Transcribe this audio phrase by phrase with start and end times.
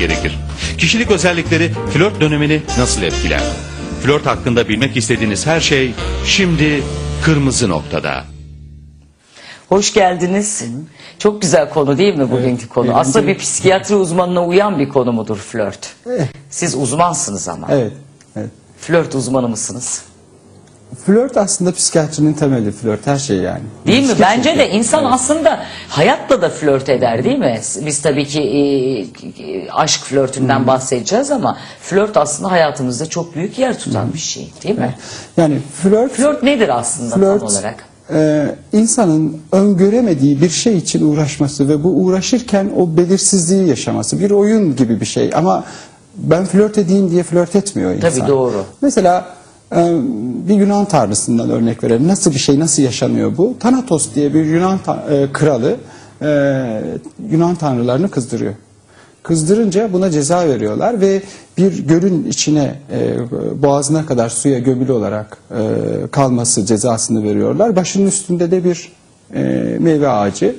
[0.00, 0.38] gerekir?
[0.78, 3.42] Kişilik özellikleri flört dönemini nasıl etkiler?
[4.02, 5.94] Flört hakkında bilmek istediğiniz her şey
[6.26, 6.82] şimdi
[7.24, 8.24] kırmızı noktada.
[9.68, 10.64] Hoş geldiniz.
[11.18, 12.84] Çok güzel konu değil mi bugünkü konu?
[12.86, 13.00] eğlenceli.
[13.00, 15.94] Aslında bir psikiyatri uzmanına uyan bir konu mudur flört?
[16.50, 17.66] Siz uzmansınız ama.
[17.70, 17.92] Evet.
[18.36, 18.50] evet.
[18.80, 20.02] Flört uzmanı mısınız?
[21.06, 23.60] Flört aslında psikiyatrinin temeli flört her şey yani.
[23.86, 24.14] Değil mi?
[24.20, 25.12] Bence de insan Evet.
[25.14, 27.60] aslında hayatla da flört eder değil mi?
[27.86, 34.12] Biz tabii ki e, aşk flörtünden bahsedeceğiz ama flört aslında hayatımızda çok büyük yer tutan
[34.12, 34.94] bir şey değil mi?
[35.36, 37.84] Yani flört, Flört nedir aslında flört tam olarak?
[38.12, 44.20] e, insanın öngöremediği bir şey için uğraşması ve bu uğraşırken o belirsizliği yaşaması.
[44.20, 45.64] Bir oyun gibi bir şey ama
[46.16, 48.10] ben flört edeyim diye flört etmiyor insan.
[48.10, 48.64] Tabii, doğru.
[48.82, 49.39] Mesela
[50.48, 52.08] bir Yunan tanrısından örnek verelim.
[52.08, 53.54] Nasıl bir şey, nasıl yaşanıyor bu?
[53.60, 54.78] Thanatos diye bir Yunan
[55.10, 55.76] e, kralı
[56.22, 56.82] e,
[57.30, 58.54] Yunan tanrılarını kızdırıyor.
[59.22, 61.22] Kızdırınca buna ceza veriyorlar ve
[61.58, 63.16] bir gölün içine e,
[63.62, 65.38] boğazına kadar suya gömülü olarak
[66.10, 67.76] kalması cezasını veriyorlar.
[67.76, 68.92] Başının üstünde de bir
[69.78, 70.56] meyve ağacı.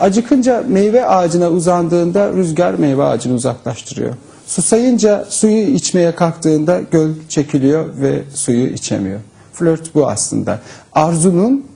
[0.00, 4.14] Acıkınca meyve ağacına uzandığında rüzgar meyve ağacını uzaklaştırıyor.
[4.50, 9.20] Susayınca suyu içmeye kalktığında göl çekiliyor ve suyu içemiyor.
[9.52, 10.58] Flört bu aslında.
[10.92, 11.66] Arzunun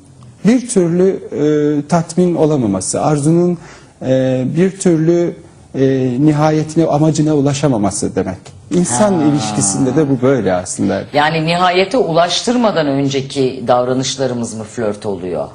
[0.44, 3.58] bir türlü e, tatmin olamaması, arzunun
[4.03, 5.36] e, bir türlü
[5.75, 5.84] e,
[6.20, 8.39] nihayetine, amacına ulaşamaması demek.
[8.70, 11.03] İnsan ilişkisinde de bu böyle aslında.
[11.12, 15.48] Yani nihayete ulaştırmadan önceki davranışlarımız mı flört oluyor?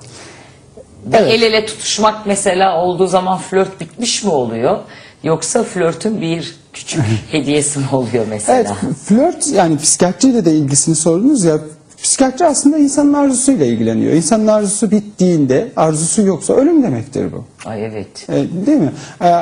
[1.06, 1.32] Bir Evet.
[1.34, 4.80] el ele tutuşmak mesela olduğu zaman flört bitmiş mi oluyor?
[5.24, 8.58] Yoksa flörtün bir küçük hediyesi mi oluyor mesela?
[8.60, 11.60] Evet, flört yani psikiyatriyle de ilgisini sordunuz ya.
[12.04, 14.14] Psikiyatri aslında insanın arzusuyla ilgileniyor.
[14.14, 17.70] İnsanın arzusu bittiğinde, arzusu yoksa ölüm demektir bu.
[17.70, 18.30] Ay evet.
[18.30, 18.34] E,
[18.66, 18.92] değil mi?
[19.22, 19.34] E,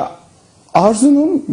[0.74, 1.44] arzunun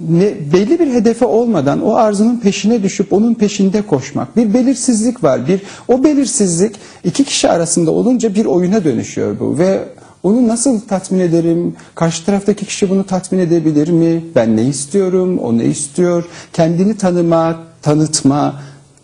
[0.00, 4.36] ne, belli bir hedefe olmadan o arzunun peşine düşüp onun peşinde koşmak.
[4.36, 5.48] Bir belirsizlik var.
[5.48, 9.80] Bir o belirsizlik iki kişi arasında olunca bir oyuna dönüşüyor bu ve
[10.22, 11.76] onu nasıl tatmin ederim?
[11.94, 14.24] Karşı taraftaki kişi bunu tatmin edebilir mi?
[14.34, 15.38] Ben ne istiyorum?
[15.38, 16.24] O ne istiyor?
[16.52, 18.54] Kendini tanıma, tanıtma,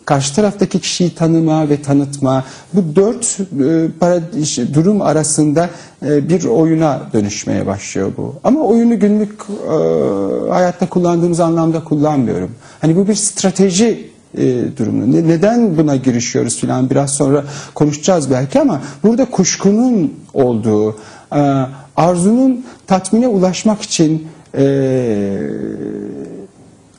[0.05, 5.69] karşı taraftaki kişiyi tanıma ve tanıtma bu dört e, para- durum arasında
[6.05, 8.35] e, bir oyuna dönüşmeye başlıyor bu.
[8.43, 9.75] Ama oyunu günlük e,
[10.49, 12.51] hayatta kullandığımız anlamda kullanmıyorum.
[12.81, 15.11] Hani bu bir strateji e, durumu.
[15.11, 17.43] Ne- neden buna girişiyoruz filan biraz sonra
[17.73, 20.95] konuşacağız belki ama burada kuşkunun olduğu,
[21.35, 21.41] e,
[21.95, 24.27] arzunun tatmine ulaşmak için
[24.57, 24.65] e,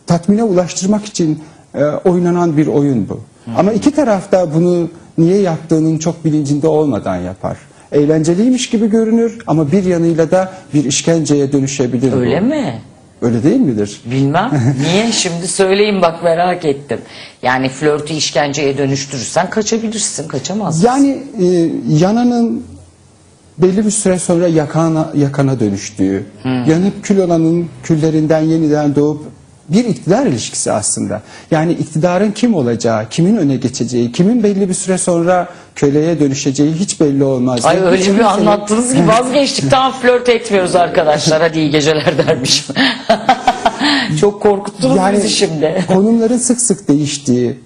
[0.06, 1.38] tatmine ulaştırmak için
[1.74, 3.20] e, oynanan bir oyun bu.
[3.56, 4.88] Ama iki taraf da bunu
[5.18, 7.56] niye yaptığının çok bilincinde olmadan yapar.
[7.92, 12.16] Eğlenceliymiş gibi görünür ama bir yanıyla da bir işkenceye dönüşebilir bu.
[12.16, 12.80] Öyle mi?
[13.22, 14.00] Öyle değil midir?
[14.04, 14.50] Bilmem.
[14.80, 15.12] Niye?
[15.12, 16.98] Şimdi söyleyin bak merak ettim.
[17.42, 20.28] Yani flörtü işkenceye dönüştürürsen kaçabilirsin.
[20.28, 20.86] Kaçamazsın.
[20.86, 22.64] Yani e, yananın
[23.58, 29.22] belli bir süre sonra yakana, yakana dönüştüğü, yanıp kül olanın küllerinden yeniden doğup
[29.68, 31.22] bir iktidar ilişkisi aslında.
[31.50, 37.00] Yani iktidarın kim olacağı, kimin öne geçeceği, kimin belli bir süre sonra köleye dönüşeceği hiç
[37.00, 37.64] belli olmaz.
[37.64, 42.74] Ay öyle bir anlattınız ki vazgeçtik tamam flört etmiyoruz arkadaşlar hadi iyi geceler dermişim.
[44.20, 45.84] Çok korkuttunuz Yani bizi şimdi.
[45.88, 47.58] konumların sık sık değiştiği,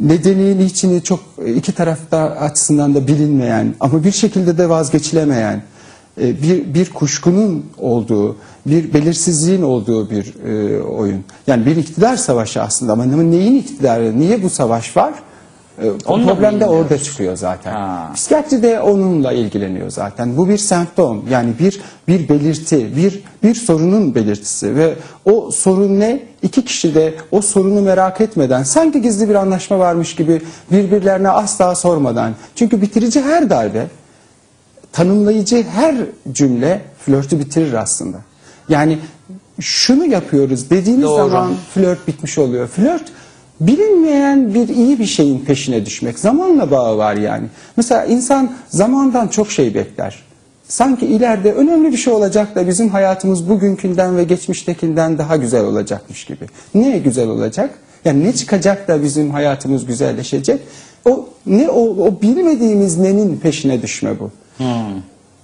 [0.00, 1.20] nedeni niçini çok
[1.56, 5.62] iki tarafta açısından da bilinmeyen ama bir şekilde de vazgeçilemeyen
[6.20, 8.36] e, bir bir kuşkunun olduğu,
[8.66, 11.24] bir belirsizliğin olduğu bir e, oyun.
[11.46, 15.14] Yani bir iktidar savaşı aslında ama neyin iktidarı, niye bu savaş var?
[15.82, 17.72] E, Onu da problem de orada çıkıyor zaten.
[17.72, 18.10] Ha.
[18.14, 20.36] Psikiyatri de onunla ilgileniyor zaten.
[20.36, 26.22] Bu bir semptom yani bir bir belirti, bir bir sorunun belirtisi ve o sorun ne?
[26.42, 30.42] İki kişi de o sorunu merak etmeden sanki gizli bir anlaşma varmış gibi
[30.72, 32.32] birbirlerine asla sormadan.
[32.56, 33.86] Çünkü bitirici her darbe,
[34.92, 35.96] tanımlayıcı her
[36.32, 38.16] cümle flörtü bitirir aslında.
[38.68, 38.98] Yani
[39.60, 41.16] şunu yapıyoruz dediğiniz Doğru.
[41.30, 42.66] zaman flört bitmiş oluyor.
[42.68, 43.04] Flört
[43.60, 46.18] bilinmeyen bir iyi bir şeyin peşine düşmek.
[46.18, 47.46] Zamanla bağı var yani.
[47.76, 50.22] Mesela insan zamandan çok şey bekler.
[50.68, 56.24] Sanki ileride önemli bir şey olacak da bizim hayatımız bugünkünden ve geçmiştekinden daha güzel olacakmış
[56.24, 56.44] gibi.
[56.74, 57.78] Niye güzel olacak?
[58.04, 60.60] Yani ne çıkacak da bizim hayatımız güzelleşecek?
[61.04, 64.30] O ne o, o bilmediğimiz nenin peşine düşme bu.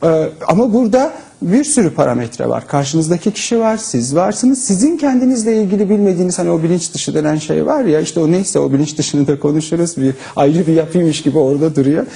[0.05, 1.12] Ee, ama burada
[1.43, 2.67] bir sürü parametre var.
[2.67, 4.64] Karşınızdaki kişi var, siz varsınız.
[4.64, 8.58] Sizin kendinizle ilgili bilmediğiniz hani o bilinç dışı denen şey var ya işte o neyse
[8.58, 9.97] o bilinç dışını da konuşuruz.
[9.97, 12.06] Bir ayrı bir yapıymış gibi orada duruyor.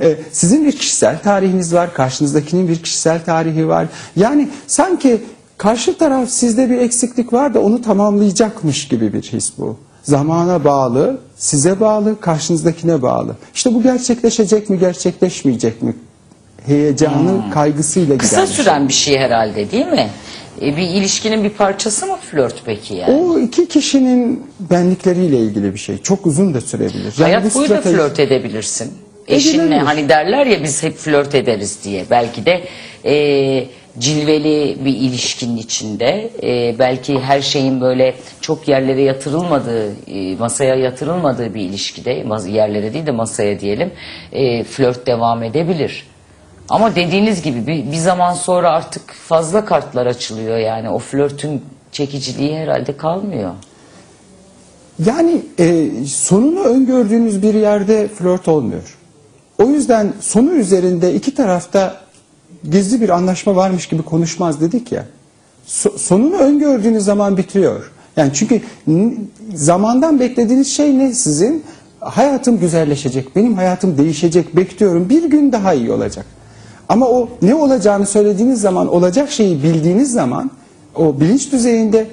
[0.00, 3.86] Ee, sizin bir kişisel tarihiniz var, karşınızdakinin bir kişisel tarihi var.
[4.16, 5.22] Yani sanki
[5.58, 9.76] karşı taraf sizde bir eksiklik var da onu tamamlayacakmış gibi bir his bu.
[10.02, 13.36] Zamana bağlı, size bağlı, karşınızdakine bağlı.
[13.54, 15.94] İşte bu gerçekleşecek mi, gerçekleşmeyecek mi?
[16.68, 20.08] Heyecanı, kaygısıyla giden Kısa süren bir şey herhalde değil mi?
[20.62, 23.14] E, bir ilişkinin bir parçası mı flört peki yani?
[23.14, 25.98] O iki kişinin benlikleriyle ilgili bir şey.
[25.98, 27.14] Çok uzun da sürebilir.
[27.18, 28.92] Yani Hayat boyu da strateji- flört edebilirsin.
[29.28, 29.80] Eşinle Edilebilir.
[29.80, 32.04] hani derler ya biz hep flört ederiz diye.
[32.10, 32.62] Belki de
[33.04, 33.66] e,
[33.98, 41.54] cilveli bir ilişkinin içinde e, belki her şeyin böyle çok yerlere yatırılmadığı, e, masaya yatırılmadığı
[41.54, 43.90] bir ilişkide, yerlere değil de masaya diyelim,
[44.32, 46.04] e, flört devam edebilir.
[46.68, 51.62] Ama dediğiniz gibi bir, bir zaman sonra artık fazla kartlar açılıyor yani o flörtün
[51.92, 53.50] çekiciliği herhalde kalmıyor.
[55.06, 58.98] Yani e, sonunu öngördüğünüz bir yerde flört olmuyor.
[59.58, 62.00] O yüzden sonu üzerinde iki tarafta
[62.70, 65.04] gizli bir anlaşma varmış gibi konuşmaz dedik ya.
[65.66, 67.90] So- sonunu öngördüğünüz zaman bitiyor.
[68.16, 68.62] Yani çünkü
[69.54, 71.64] zamandan beklediğiniz şey ne sizin?
[72.00, 75.08] Hayatım güzelleşecek, benim hayatım değişecek, bekliyorum.
[75.08, 76.26] Bir gün daha iyi olacak.
[76.88, 80.50] Ama o ne olacağını söylediğiniz zaman, olacak şeyi bildiğiniz zaman
[80.94, 82.06] o bilinç düzeyinde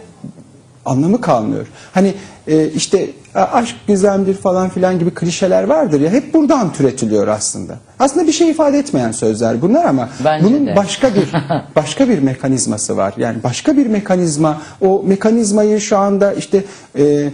[0.85, 1.67] anlamı kalmıyor.
[1.93, 2.13] Hani
[2.47, 3.09] e, işte
[3.41, 7.75] aşk gizemdir falan filan gibi klişeler vardır ya hep buradan türetiliyor aslında.
[7.99, 10.75] Aslında bir şey ifade etmeyen sözler bunlar ama Bence bunun de.
[10.75, 11.31] başka bir
[11.75, 13.13] başka bir mekanizması var.
[13.17, 16.63] Yani başka bir mekanizma o mekanizmayı şu anda işte
[16.97, 17.29] e, e,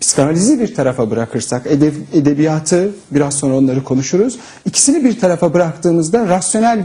[0.00, 4.38] psikanalizi bir tarafa bırakırsak edeb- edebiyatı biraz sonra onları konuşuruz.
[4.64, 6.84] İkisini bir tarafa bıraktığımızda rasyonel e,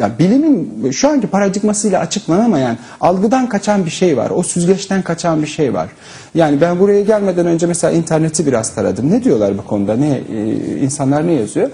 [0.00, 4.30] yani bilimin şu anki paradigmasıyla açıklanamayan algıdan kaçan bir şey var.
[4.30, 5.88] O süzgeçten kaçan bir şey var.
[6.36, 9.10] Yani ben buraya gelmeden önce mesela interneti biraz taradım.
[9.10, 9.96] Ne diyorlar bu konuda?
[9.96, 11.70] Ne e, insanlar ne yazıyor?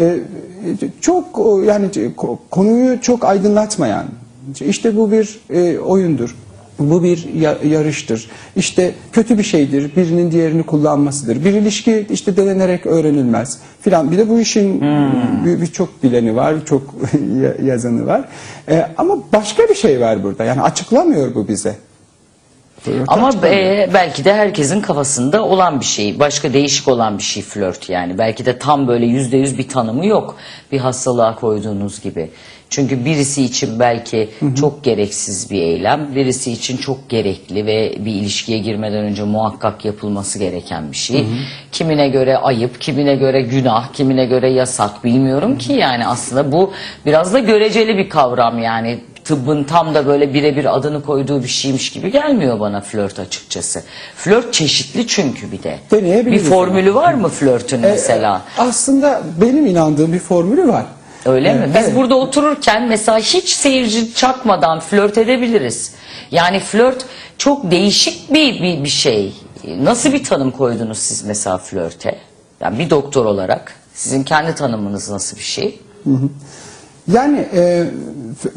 [0.00, 0.16] E,
[1.00, 1.86] çok o, yani
[2.16, 4.04] ko- konuyu çok aydınlatmayan.
[4.60, 6.36] İşte bu bir e, oyundur.
[6.78, 8.30] Bu bir ya- yarıştır.
[8.56, 9.96] İşte kötü bir şeydir.
[9.96, 11.44] Birinin diğerini kullanmasıdır.
[11.44, 14.10] Bir ilişki işte denenerek öğrenilmez filan.
[14.10, 14.80] Bir de bu işin
[15.44, 16.82] bir- birçok bileni var, çok
[17.42, 18.28] ya- yazanı var.
[18.68, 20.44] E, ama başka bir şey var burada.
[20.44, 21.74] Yani açıklamıyor bu bize.
[23.08, 23.62] Ama Açıklamıyor.
[23.62, 28.18] e, belki de herkesin kafasında olan bir şey, başka değişik olan bir şey flört yani.
[28.18, 30.36] Belki de tam böyle yüzde yüz bir tanımı yok
[30.72, 32.30] bir hastalığa koyduğunuz gibi.
[32.70, 34.30] Çünkü birisi için belki
[34.60, 40.38] çok gereksiz bir eylem, birisi için çok gerekli ve bir ilişkiye girmeden önce muhakkak yapılması
[40.38, 41.26] gereken bir şey.
[41.72, 46.72] Kimine göre ayıp, kimine göre günah, kimine göre yasak bilmiyorum ki yani aslında bu
[47.06, 51.90] biraz da göreceli bir kavram yani tıbbın tam da böyle birebir adını koyduğu bir şeymiş
[51.90, 53.82] gibi gelmiyor bana flört açıkçası.
[54.16, 55.78] Flört çeşitli çünkü bir de.
[56.32, 58.42] Bir formülü var mı flörtün mesela?
[58.58, 60.86] Aslında benim inandığım bir formülü var.
[61.26, 61.70] Öyle mi?
[61.74, 61.96] Biz evet.
[61.96, 65.94] burada otururken mesela hiç seyirci çakmadan flört edebiliriz.
[66.30, 67.06] Yani flört
[67.38, 69.34] çok değişik bir, bir, bir şey.
[69.78, 72.18] Nasıl bir tanım koydunuz siz mesela flörte?
[72.60, 75.80] Yani bir doktor olarak sizin kendi tanımınız nasıl bir şey?
[77.12, 77.86] Yani e,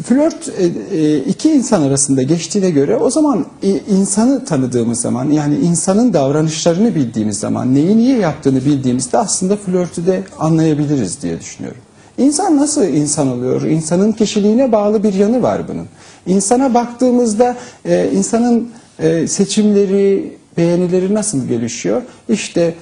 [0.03, 0.65] flört e,
[0.97, 6.95] e, iki insan arasında geçtiğine göre o zaman e, insanı tanıdığımız zaman yani insanın davranışlarını
[6.95, 11.81] bildiğimiz zaman neyi niye yaptığını bildiğimizde aslında flörtü de anlayabiliriz diye düşünüyorum.
[12.17, 13.61] İnsan nasıl insan oluyor?
[13.61, 15.87] İnsanın kişiliğine bağlı bir yanı var bunun.
[16.25, 18.69] İnsana baktığımızda e, insanın
[18.99, 22.01] e, seçimleri, beğenileri nasıl gelişiyor?
[22.29, 22.75] İşte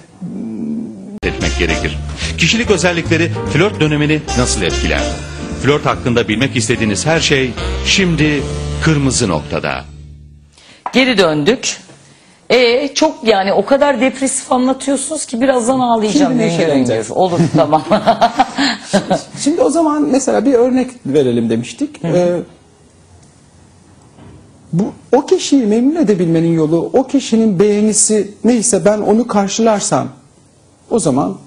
[1.23, 1.97] etmek gerekir.
[2.37, 5.26] Kişilik özellikleri flört dönemini nasıl etkiler?
[5.61, 7.53] Flört hakkında bilmek istediğiniz her şey
[7.85, 8.43] şimdi
[8.83, 9.83] kırmızı noktada.
[10.93, 11.77] Geri döndük.
[12.49, 16.31] E çok yani o kadar depresif anlatıyorsunuz ki birazdan ağlayacağım.
[16.31, 16.43] Şimdi.
[17.13, 17.83] Olur tamam.
[19.43, 22.03] Şimdi o zaman mesela bir örnek verelim demiştik.
[22.05, 22.39] Ee,
[24.73, 30.07] bu o kişiyi memnun edebilmenin yolu, o kişinin beğenisi neyse ben onu karşılarsam
[30.89, 31.37] o zaman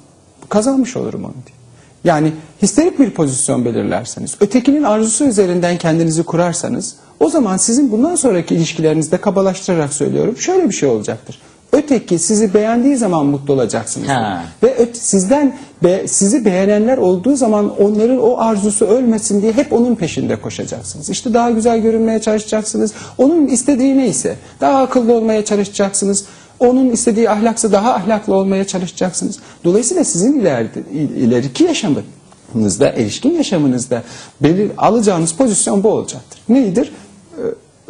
[0.48, 1.59] kazanmış olurum onu diye.
[2.04, 8.54] Yani histerik bir pozisyon belirlerseniz, ötekinin arzusu üzerinden kendinizi kurarsanız o zaman sizin bundan sonraki
[8.54, 11.38] ilişkilerinizde kabalaştırarak söylüyorum şöyle bir şey olacaktır.
[11.72, 14.08] Öteki sizi beğendiği zaman mutlu olacaksınız.
[14.08, 14.44] Ha.
[14.62, 19.94] Ve öt- sizden be, sizi beğenenler olduğu zaman onların o arzusu ölmesin diye hep onun
[19.94, 21.10] peşinde koşacaksınız.
[21.10, 22.92] İşte daha güzel görünmeye çalışacaksınız.
[23.18, 26.24] Onun istediği neyse daha akıllı olmaya çalışacaksınız.
[26.60, 29.38] Onun istediği ahlaksa daha ahlaklı olmaya çalışacaksınız.
[29.64, 34.02] Dolayısıyla sizin ileride, il- ileriki yaşamınızda, erişkin yaşamınızda
[34.40, 36.40] belir, alacağınız pozisyon bu olacaktır.
[36.48, 36.92] Neydir?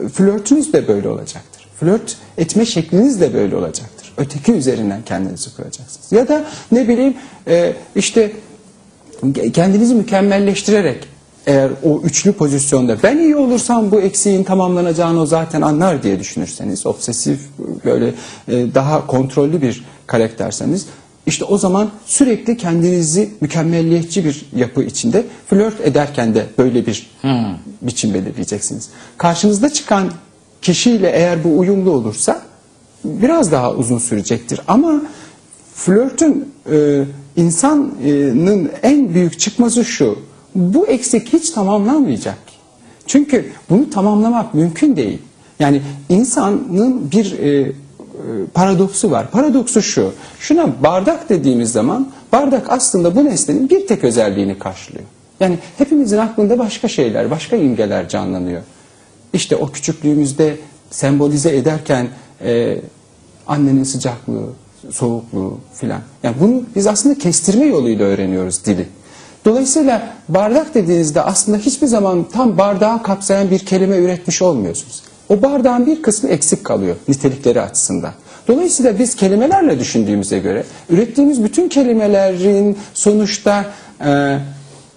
[0.02, 1.66] Ee, Flörtünüz de böyle olacaktır.
[1.80, 4.12] Flört etme şekliniz de böyle olacaktır.
[4.16, 6.12] Öteki üzerinden kendinizi kuracaksınız.
[6.12, 7.14] Ya da ne bileyim
[7.48, 8.32] e, işte
[9.52, 11.08] kendinizi mükemmelleştirerek
[11.46, 16.86] eğer o üçlü pozisyonda ben iyi olursam bu eksiğin tamamlanacağını o zaten anlar diye düşünürseniz,
[16.86, 17.40] obsesif
[17.84, 18.14] böyle
[18.48, 20.86] e, daha kontrollü bir karakterseniz
[21.26, 27.10] işte o zaman sürekli kendinizi mükemmelliyetçi bir yapı içinde flört ederken de böyle bir
[27.82, 28.88] biçim belirleyeceksiniz.
[29.18, 30.10] Karşınızda çıkan
[30.62, 32.42] kişiyle eğer bu uyumlu olursa
[33.04, 34.60] biraz daha uzun sürecektir.
[34.68, 35.02] Ama
[35.74, 37.04] flörtün e,
[37.36, 40.18] insanın en büyük çıkmazı şu.
[40.54, 42.38] Bu eksik hiç tamamlanmayacak.
[43.06, 45.18] Çünkü bunu tamamlamak mümkün değil.
[45.60, 47.72] Yani insanın bir e, e,
[48.54, 49.30] paradoksu var.
[49.30, 50.12] Paradoksu şu.
[50.38, 55.04] Şuna bardak dediğimiz zaman bardak aslında bu nesnenin bir tek özelliğini karşılıyor.
[55.40, 58.62] Yani hepimizin aklında başka şeyler, başka imgeler canlanıyor.
[59.32, 60.56] İşte o küçüklüğümüzde
[60.90, 62.08] sembolize ederken
[62.44, 62.78] e,
[63.46, 64.46] annenin sıcaklığı,
[64.90, 66.00] soğukluğu filan.
[66.22, 68.86] Yani bunu biz aslında kestirme yoluyla öğreniyoruz dili.
[69.44, 75.02] Dolayısıyla bardak dediğinizde aslında hiçbir zaman tam bardağı kapsayan bir kelime üretmiş olmuyorsunuz.
[75.28, 78.12] O bardağın bir kısmı eksik kalıyor nitelikleri açısından.
[78.48, 83.64] Dolayısıyla biz kelimelerle düşündüğümüze göre ürettiğimiz bütün kelimelerin sonuçta
[84.04, 84.38] e,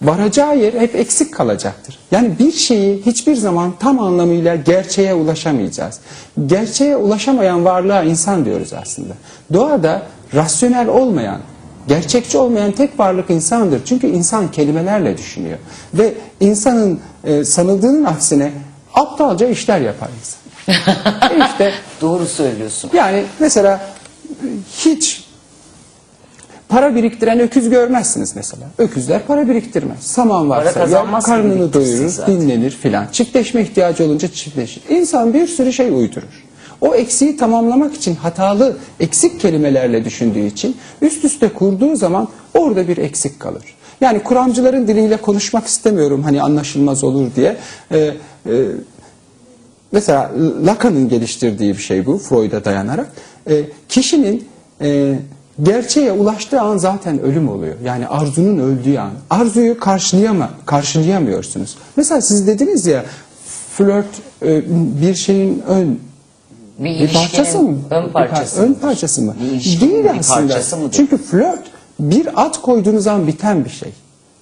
[0.02, 2.00] varacağı yer hep eksik kalacaktır.
[2.12, 6.00] Yani bir şeyi hiçbir zaman tam anlamıyla gerçeğe ulaşamayacağız.
[6.46, 9.14] Gerçeğe ulaşamayan varlığa insan diyoruz aslında.
[9.54, 10.02] Doğada
[10.34, 11.40] rasyonel olmayan,
[11.88, 13.82] gerçekçi olmayan tek varlık insandır.
[13.86, 15.58] Çünkü insan kelimelerle düşünüyor.
[15.94, 18.52] Ve insanın e, sanıldığının aksine
[18.94, 20.44] aptalca işler yapar insan.
[21.38, 22.90] E işte Doğru söylüyorsun.
[22.94, 23.82] yani mesela
[24.78, 25.24] hiç
[26.70, 28.63] para biriktiren öküz görmezsiniz mesela.
[28.78, 30.00] Öküzler para biriktirmez.
[30.04, 32.42] Saman varsa ya karnını doyurur, zaten.
[32.42, 33.08] dinlenir filan.
[33.12, 34.84] Çiftleşme ihtiyacı olunca çiftleşir.
[34.90, 36.44] İnsan bir sürü şey uydurur.
[36.84, 42.98] O eksiği tamamlamak için hatalı, eksik kelimelerle düşündüğü için üst üste kurduğu zaman orada bir
[42.98, 43.63] eksik kalır.
[44.02, 47.58] Yani kuramcıların diliyle konuşmak istemiyorum hani anlaşılmaz olur diye.
[47.92, 48.54] Ee, e,
[49.92, 50.32] Mesela
[50.66, 53.12] Lacan'ın geliştirdiği bir şey bu Freud'a dayanarak.
[53.50, 54.48] E, kişinin
[54.82, 55.20] e,
[55.63, 57.75] gerçeğe ulaştığı an zaten ölüm oluyor.
[57.86, 59.12] Yani arzunun öldüğü an.
[59.30, 61.78] Arzuyu karşılayama, karşılayamıyorsunuz.
[61.96, 63.06] Mesela siz dediniz ya
[63.78, 64.06] flört
[64.46, 64.62] e,
[65.02, 66.00] bir şeyin ön
[66.80, 67.77] Bir, bir parçası mı?
[67.92, 68.62] Ön parçası.
[68.62, 69.36] Ön parçası mı?
[69.82, 70.53] Değil aslında.
[70.92, 71.62] Çünkü flört
[72.00, 73.89] bir at koyduğunuz an biten bir şey.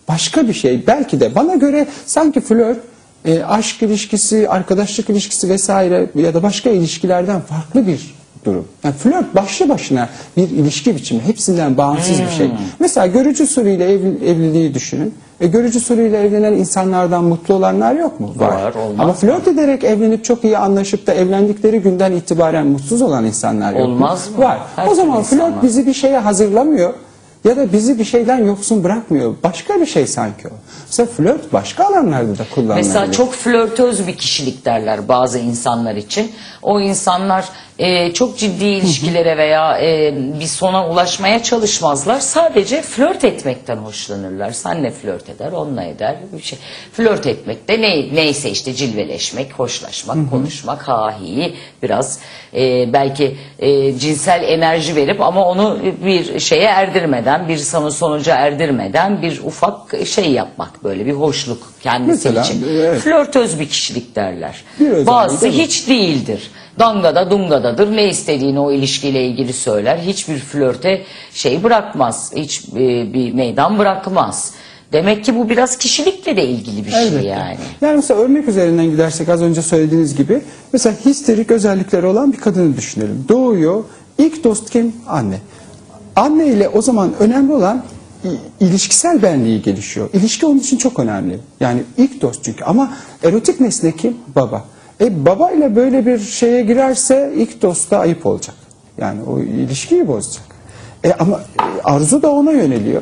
[0.07, 0.88] Başka bir şey.
[0.88, 2.77] Belki de bana göre sanki flört
[3.25, 8.67] e, aşk ilişkisi, arkadaşlık ilişkisi vesaire ya da başka ilişkilerden farklı bir durum.
[8.83, 11.21] Yani flört başlı başına bir ilişki biçimi.
[11.21, 12.31] Hepsinden bağımsız bir Hmm.
[12.31, 12.51] şey.
[12.79, 15.13] Mesela görücü usulüyle evli- evliliği düşünün.
[15.39, 18.33] E, görücü usulüyle evlenen insanlardan mutlu olanlar yok mu?
[18.38, 23.25] Var, olmaz Ama flört ederek evlenip çok iyi anlaşıp da evlendikleri günden itibaren mutsuz olan
[23.25, 24.43] insanlar yok Olmaz mı?
[24.43, 24.60] Var.
[24.75, 25.63] Her o zaman flört var.
[25.63, 26.93] bizi bir şeye hazırlamıyor
[27.43, 29.33] ya da bizi bir şeyden yoksun bırakmıyor.
[29.43, 30.51] Başka bir şey sanki o.
[30.88, 32.88] Mesela flört başka alanlarda da kullanılabilir.
[32.88, 36.31] Mesela çok flörtöz bir kişilik derler bazı insanlar için.
[36.62, 37.45] O insanlar
[37.81, 42.19] e, çok ciddi ilişkilere veya e, bir sona ulaşmaya çalışmazlar.
[42.19, 44.51] Sadece flört etmekten hoşlanırlar.
[44.51, 46.15] Senle flört eder, onunla eder.
[46.38, 46.59] Bir şey.
[46.93, 52.19] Flört etmek de ne, neyse işte cilveleşmek, hoşlaşmak, konuşmak, hahi biraz
[52.53, 59.39] e, belki e, cinsel enerji verip ama onu bir şeye erdirmeden, bir sonuca erdirmeden bir
[59.43, 62.67] ufak şey yapmak böyle bir hoşluk kendisi Mesela, için.
[62.71, 63.00] evet.
[63.01, 64.63] Flörtöz bir kişilik derler.
[65.05, 66.51] Bazısı hiç değildir.
[66.81, 67.95] Dangada dungadadır.
[67.95, 69.97] Ne istediğini o ilişkiyle ilgili söyler.
[69.97, 71.01] Hiçbir flörte
[71.33, 72.31] şey bırakmaz.
[72.35, 74.53] Hiç e, bir meydan bırakmaz.
[74.93, 77.27] Demek ki bu biraz kişilikle de ilgili bir şey Elbette.
[77.27, 77.57] yani.
[77.81, 80.41] Yani mesela örnek üzerinden gidersek az önce söylediğiniz gibi
[80.73, 83.25] mesela histerik özellikleri olan bir kadını düşünelim.
[83.29, 83.83] Doğuyor.
[84.17, 84.93] İlk dost kim?
[85.07, 85.38] Anne.
[86.15, 87.83] Anne ile o zaman önemli olan
[88.59, 90.09] ilişkisel benliği gelişiyor.
[90.13, 91.39] İlişki onun için çok önemli.
[91.59, 94.17] Yani ilk dost çünkü ama erotik nesne kim?
[94.35, 94.65] Baba.
[95.01, 98.55] E baba ile böyle bir şeye girerse ilk dosta ayıp olacak.
[98.98, 100.46] Yani o ilişkiyi bozacak.
[101.03, 103.01] E ama e, arzu da ona yöneliyor.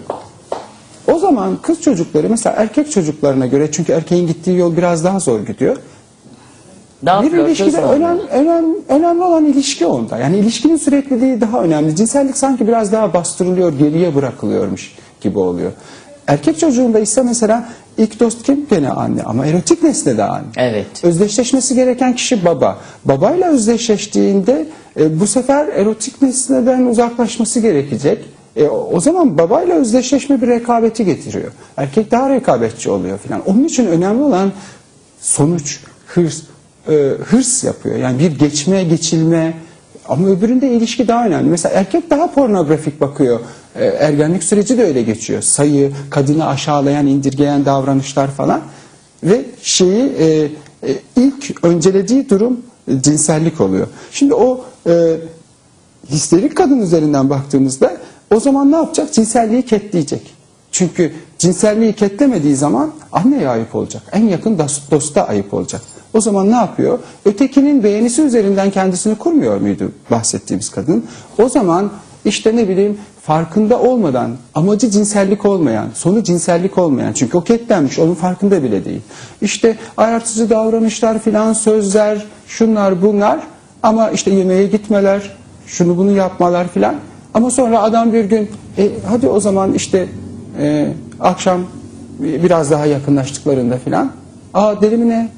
[1.07, 5.39] O zaman kız çocukları mesela erkek çocuklarına göre çünkü erkeğin gittiği yol biraz daha zor
[5.39, 5.77] gidiyor.
[7.05, 7.93] Daha bir ilişkide olmalı.
[7.93, 10.17] önem, önem, önemli olan ilişki onda.
[10.17, 11.95] Yani ilişkinin sürekliliği daha önemli.
[11.95, 15.71] Cinsellik sanki biraz daha bastırılıyor, geriye bırakılıyormuş gibi oluyor.
[16.27, 18.65] Erkek çocuğunda ise mesela ilk dost kim?
[18.69, 20.47] Gene anne ama erotik nesne de anne.
[20.57, 21.03] Evet.
[21.03, 22.77] Özdeşleşmesi gereken kişi baba.
[23.05, 24.67] Babayla özdeşleştiğinde
[24.99, 28.25] e, bu sefer erotik nesneden uzaklaşması gerekecek.
[28.55, 31.51] E, o o zaman babayla özdeşleşme bir rekabeti getiriyor.
[31.77, 33.41] Erkek daha rekabetçi oluyor filan.
[33.45, 34.51] Onun için önemli olan
[35.21, 36.41] sonuç, hırs,
[36.89, 36.93] e,
[37.25, 37.95] hırs yapıyor.
[37.95, 39.53] Yani bir geçme, geçilme
[40.09, 41.49] ama öbüründe ilişki daha önemli.
[41.49, 43.39] Mesela erkek daha pornografik bakıyor.
[43.75, 45.41] E, ergenlik süreci de öyle geçiyor.
[45.41, 48.61] Sayı, kadını aşağılayan, indirgeyen davranışlar falan.
[49.23, 50.25] ve şeyi e,
[50.83, 52.61] e, ilk öncelediği durum
[53.01, 53.87] cinsellik oluyor.
[54.11, 55.17] Şimdi o e,
[56.09, 57.97] histerik kadın üzerinden baktığımızda
[58.35, 59.13] o zaman ne yapacak?
[59.13, 60.33] Cinselliği ketleyecek.
[60.71, 64.03] Çünkü cinselliği ketlemediği zaman anneye ayıp olacak.
[64.11, 65.81] En yakın dost- dosta ayıp olacak.
[66.13, 66.99] O zaman ne yapıyor?
[67.25, 71.05] Ötekinin beğenisi üzerinden kendisini kurmuyor muydu bahsettiğimiz kadın?
[71.37, 71.91] O zaman
[72.25, 78.13] işte ne bileyim farkında olmadan, amacı cinsellik olmayan, sonu cinsellik olmayan çünkü o ketlenmiş, onun
[78.13, 79.01] farkında bile değil.
[79.41, 83.39] İşte ayartıcı davranışlar filan, sözler, şunlar bunlar
[83.83, 85.37] ama işte yemeğe gitmeler,
[85.67, 86.95] şunu bunu yapmalar filan.
[87.33, 90.07] Ama sonra adam bir gün e, hadi o zaman işte
[90.59, 91.61] e, akşam
[92.19, 94.11] biraz daha yakınlaştıklarında filan
[94.53, 95.29] aa deli mi ne?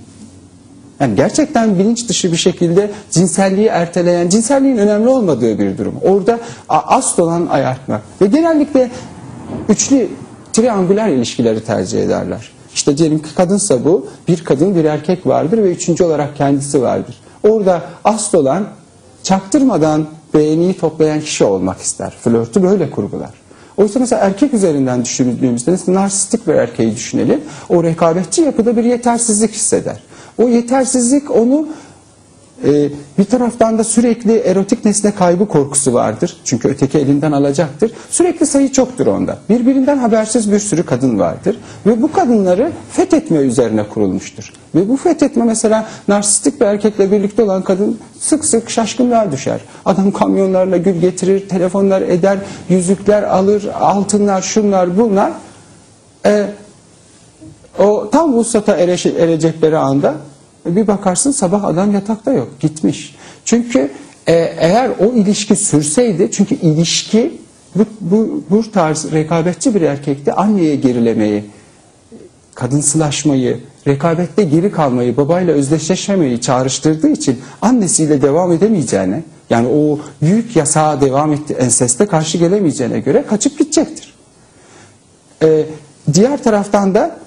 [1.01, 5.95] Yani gerçekten bilinç dışı bir şekilde cinselliği erteleyen, cinselliğin önemli olmadığı bir durum.
[6.03, 6.39] Orada
[6.69, 8.01] asıl olan ayartmak.
[8.21, 8.91] Ve genellikle
[9.69, 10.09] üçlü
[10.53, 12.51] triangüler ilişkileri tercih ederler.
[12.73, 17.15] İşte diyelim ki kadınsa bu, bir kadın bir erkek vardır ve üçüncü olarak kendisi vardır.
[17.43, 18.67] Orada asıl olan
[19.23, 22.13] çaktırmadan beğeniyi toplayan kişi olmak ister.
[22.21, 23.29] Flörtü böyle kurgular.
[23.77, 27.41] Oysa mesela erkek üzerinden düşündüğümüzde narsistik bir erkeği düşünelim.
[27.69, 29.99] O rekabetçi yapıda bir yetersizlik hisseder.
[30.37, 31.67] O yetersizlik onu
[32.63, 36.37] e, bir taraftan da sürekli erotik nesne kaybı korkusu vardır.
[36.43, 37.91] Çünkü öteki elinden alacaktır.
[38.09, 39.37] Sürekli sayı çoktur onda.
[39.49, 41.59] Birbirinden habersiz bir sürü kadın vardır.
[41.85, 44.53] Ve bu kadınları fethetme üzerine kurulmuştur.
[44.75, 49.61] Ve bu fethetme mesela narsistik bir erkekle birlikte olan kadın sık sık şaşkınlığa düşer.
[49.85, 52.37] Adam kamyonlarla gül getirir, telefonlar eder,
[52.69, 55.31] yüzükler alır, altınlar, şunlar, bunlar.
[56.25, 56.47] E,
[57.79, 58.75] o tam vuslata
[59.17, 60.15] erecekleri anda
[60.65, 63.15] bir bakarsın sabah adam yatakta yok gitmiş.
[63.45, 63.91] Çünkü
[64.27, 67.41] e, eğer o ilişki sürseydi çünkü ilişki
[67.75, 71.43] bu, bu, bu tarz rekabetçi bir erkekte anneye gerilemeyi,
[72.55, 81.01] kadınsılaşmayı, rekabette geri kalmayı, babayla özdeşleşmemeyi çağrıştırdığı için annesiyle devam edemeyeceğine, yani o büyük yasağa
[81.01, 84.13] devam etti, enseste karşı gelemeyeceğine göre kaçıp gidecektir.
[85.43, 85.65] Ee,
[86.13, 87.19] diğer taraftan da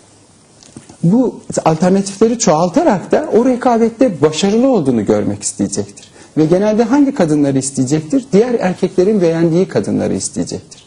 [1.05, 6.09] bu alternatifleri çoğaltarak da o rekabette başarılı olduğunu görmek isteyecektir.
[6.37, 8.25] Ve genelde hangi kadınları isteyecektir?
[8.33, 10.85] Diğer erkeklerin beğendiği kadınları isteyecektir.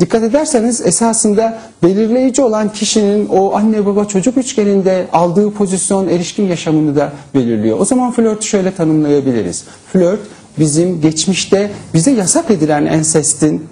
[0.00, 6.96] Dikkat ederseniz esasında belirleyici olan kişinin o anne baba çocuk üçgeninde aldığı pozisyon erişkin yaşamını
[6.96, 7.80] da belirliyor.
[7.80, 9.64] O zaman flörtü şöyle tanımlayabiliriz.
[9.92, 10.20] Flört
[10.58, 13.66] bizim geçmişte bize yasak edilen ensestin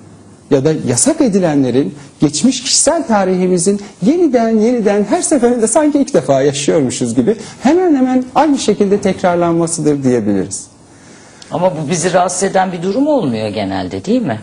[0.51, 7.15] ya da yasak edilenlerin geçmiş kişisel tarihimizin yeniden yeniden her seferinde sanki ilk defa yaşıyormuşuz
[7.15, 10.67] gibi hemen hemen aynı şekilde tekrarlanmasıdır diyebiliriz.
[11.51, 14.41] Ama bu bizi rahatsız eden bir durum olmuyor genelde değil mi?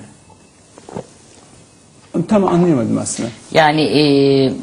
[2.27, 3.29] Tam anlayamadım aslında.
[3.51, 4.03] Yani e,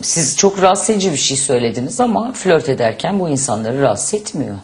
[0.03, 4.57] siz çok rahatsız edici bir şey söylediniz ama flört ederken bu insanları rahatsız etmiyor.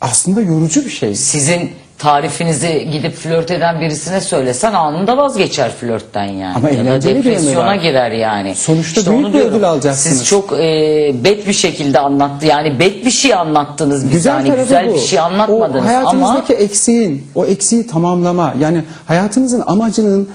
[0.00, 1.14] Aslında yorucu bir şey.
[1.14, 1.70] Sizin
[2.00, 6.54] tarifinizi gidip flört eden birisine söylesen anında vazgeçer flörtten yani.
[6.56, 7.74] Ama ya da eğlenceli bir yanı depresyona var.
[7.74, 8.54] girer yani.
[8.54, 9.54] Sonuçta büyük onu bir diyorum.
[9.54, 10.18] ödül alacaksınız.
[10.18, 12.46] Siz çok e, bet bir şekilde anlattı.
[12.46, 14.12] Yani bet bir şey anlattınız bize.
[14.14, 14.94] Güzel tarafı güzel bu.
[14.94, 20.28] bir şey anlatmadınız o hayatınızdaki ama eksiğin, o eksiği tamamlama, yani hayatınızın amacının,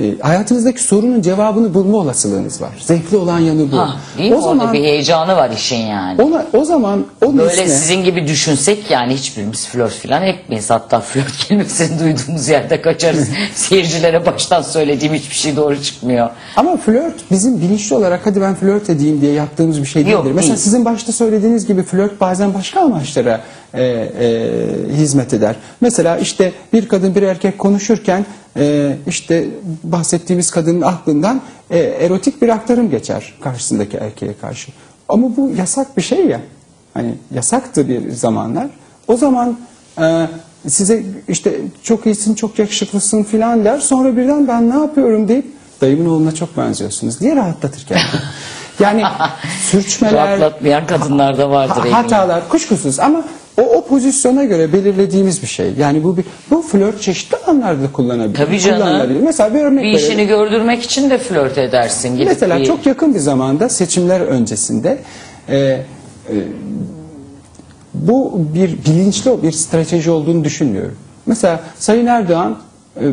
[0.00, 2.70] e, hayatınızdaki sorunun cevabını bulma olasılığınız var.
[2.80, 3.78] Zevkli olan yanı bu.
[3.78, 4.36] ha, değil mi?
[4.36, 6.22] o Orada zaman, bir heyecanı var işin yani.
[6.22, 10.70] ona, o zaman o Böyle nesne, sizin gibi düşünsek yani hiçbirimiz flört falan etmeyiz.
[10.70, 13.28] Hatta flört kelimesini duyduğumuz yerde kaçarız.
[13.54, 16.30] Seyircilere baştan söylediğim hiçbir şey doğru çıkmıyor.
[16.56, 20.12] ama flört bizim bilinçli olarak hadi ben flört edeyim diye yaptığımız bir şey değildir.
[20.16, 20.64] Yok, Mesela değil.
[20.64, 23.40] sizin başta söylediğiniz gibi flört bazen başka amaçlara
[23.74, 24.48] e, e,
[24.92, 25.56] hizmet eder.
[25.80, 29.48] Mesela işte bir kadın bir erkek konuşurken e, işte
[29.84, 34.72] bahsettiğimiz kadının aklından e, erotik bir aktarım geçer karşısındaki erkeğe karşı.
[35.08, 36.40] Ama bu yasak bir şey ya.
[36.94, 38.66] Hani yasaktı bir zamanlar.
[39.08, 39.58] O zaman
[40.00, 40.26] e,
[40.68, 43.78] size işte çok iyisin, çok yakışıklısın filan der.
[43.78, 45.46] Sonra birden ben ne yapıyorum deyip
[45.80, 48.04] dayımın oğluna çok benziyorsunuz diye rahatlatır kendini.
[48.80, 49.02] Yani
[49.70, 53.24] sürçmeler, Rahatlatmayan kadınlar da vardır Ha- hatalar kuşkusuz ama
[53.58, 55.72] o, o pozisyona göre belirlediğimiz bir şey.
[55.78, 58.34] Yani bu bir, bu flört çeşitli alanlarda kullanabilir.
[58.34, 58.78] Tabii canım.
[58.78, 59.20] kullanılabilir.
[59.20, 60.06] Mesela bir örnek Bir verelim.
[60.08, 62.12] işini gördürmek için de flört edersin.
[62.14, 64.98] Gidip Mesela bir- çok yakın bir zamanda seçimler öncesinde
[65.48, 65.84] e, e,
[67.94, 70.96] bu bir bilinçli bir strateji olduğunu düşünmüyorum.
[71.26, 72.58] Mesela Sayın Erdoğan
[73.00, 73.04] e,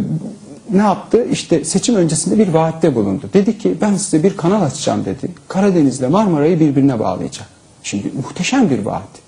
[0.72, 1.26] ne yaptı?
[1.32, 3.30] İşte seçim öncesinde bir vaatte bulundu.
[3.34, 5.32] Dedi ki ben size bir kanal açacağım dedi.
[5.48, 7.48] Karadeniz'le Marmara'yı birbirine bağlayacak.
[7.84, 9.27] Şimdi muhteşem bir vaat.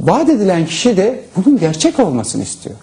[0.00, 2.76] Vaat edilen kişi de bunun gerçek olmasını istiyor.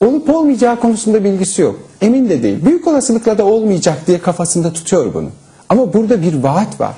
[0.00, 1.80] Olup olmayacağı konusunda bilgisi yok.
[2.00, 2.64] Emin de değil.
[2.64, 5.28] Büyük olasılıkla da olmayacak diye kafasında tutuyor bunu.
[5.68, 6.94] Ama burada bir vaat var.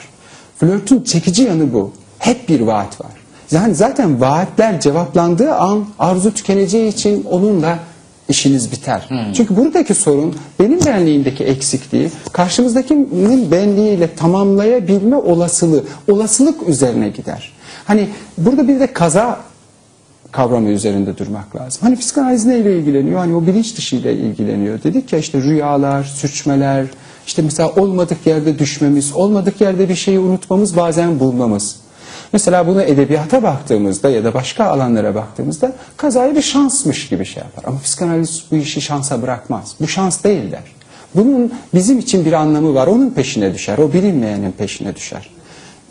[0.59, 1.93] Flörtün çekici yanı bu.
[2.19, 3.11] Hep bir vaat var.
[3.51, 7.79] Yani zaten vaatler cevaplandığı an arzu tükeneceği için onunla
[8.29, 9.09] işiniz biter.
[9.35, 17.53] Çünkü buradaki sorun benim benliğimdeki eksikliği karşımızdakinin benliğiyle tamamlayabilme olasılığı, olasılık üzerine gider.
[17.85, 19.41] Hani burada bir de kaza
[20.33, 21.83] kavramı üzerinde durmak lazım.
[21.83, 23.19] Hani psikanaliz neyle ilgileniyor?
[23.19, 24.83] Hani o bilinç dışı ile ilgileniyor.
[24.83, 26.87] Dedik ya işte rüyalar, sürçmeler,
[27.27, 31.77] işte mesela olmadık yerde düşmemiz, olmadık yerde bir şeyi unutmamız, bazen bulmamız.
[32.33, 37.65] Mesela bunu edebiyata baktığımızda ya da başka alanlara baktığımızda kazayı bir şansmış gibi şey yapar.
[37.67, 39.75] Ama psikanaliz bu işi şansa bırakmaz.
[39.81, 40.63] Bu şans değil der.
[41.15, 42.87] Bunun bizim için bir anlamı var.
[42.87, 43.79] Onun peşine düşer.
[43.79, 45.31] O bilinmeyenin peşine düşer.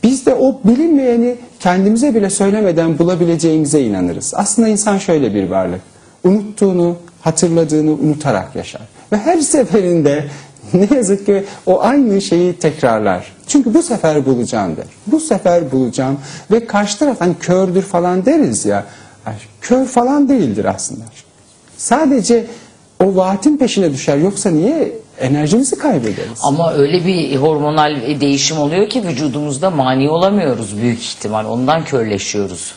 [0.03, 4.33] Biz de o bilinmeyeni kendimize bile söylemeden bulabileceğimize inanırız.
[4.35, 5.81] Aslında insan şöyle bir varlık.
[6.23, 8.81] Unuttuğunu, hatırladığını unutarak yaşar.
[9.11, 10.25] Ve her seferinde
[10.73, 13.33] ne yazık ki o aynı şeyi tekrarlar.
[13.47, 14.85] Çünkü bu sefer bulacağım der.
[15.07, 16.17] Bu sefer bulacağım
[16.51, 18.85] ve karşı taraf hani kördür falan deriz ya.
[19.61, 21.03] Kör falan değildir aslında.
[21.77, 22.45] Sadece
[23.03, 24.17] o vaatin peşine düşer.
[24.17, 26.39] Yoksa niye enerjimizi kaybederiz?
[26.41, 31.45] Ama öyle bir hormonal değişim oluyor ki vücudumuzda mani olamıyoruz büyük ihtimal.
[31.45, 32.71] Ondan körleşiyoruz.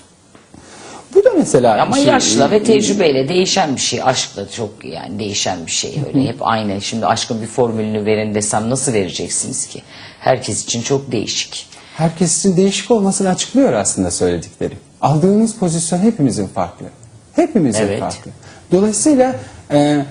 [1.14, 4.03] Bu da mesela Ama şey- yaşla ve tecrübeyle değişen bir şey.
[4.03, 5.99] Aşkla çok yani değişen bir şey.
[6.07, 6.81] Öyle hep aynı.
[6.81, 9.83] Şimdi aşkın bir formülünü verin desem nasıl vereceksiniz ki?
[10.20, 11.66] Herkes için çok değişik.
[11.96, 14.75] herkes için değişik olmasını açıklıyor aslında söyledikleri.
[15.01, 16.87] Aldığımız pozisyon hepimizin farklı.
[17.33, 18.01] Hepimizin Evet.
[18.01, 18.31] farklı.
[18.72, 19.37] Dolayısıyla
[19.70, 20.05] e, e,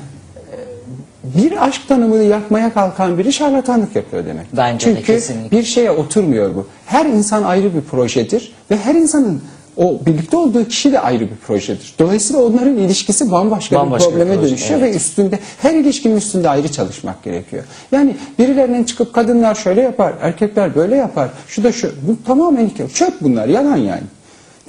[1.38, 4.47] bir aşk tanımını yapmaya kalkan biri şarlatanlık yapıyor demek.
[4.57, 5.57] Bence de Çünkü kesinlikle.
[5.57, 6.67] bir şeye oturmuyor bu.
[6.85, 9.41] Her insan ayrı bir projedir ve her insanın
[9.77, 11.95] o birlikte olduğu kişi de ayrı bir projedir.
[11.99, 14.93] Dolayısıyla onların ilişkisi bambaşka, Bambaşka bir bir probleme proje, dönüşüyor evet.
[14.93, 17.63] ve üstünde her ilişkinin üstünde ayrı çalışmak gerekiyor.
[17.91, 21.29] Yani birilerinin çıkıp kadınlar şöyle yapar, erkekler böyle yapar.
[21.47, 21.91] Şu da şu.
[22.07, 22.71] Bu tamamen.
[22.93, 23.47] Çöp bunlar.
[23.47, 24.03] Yalan yani.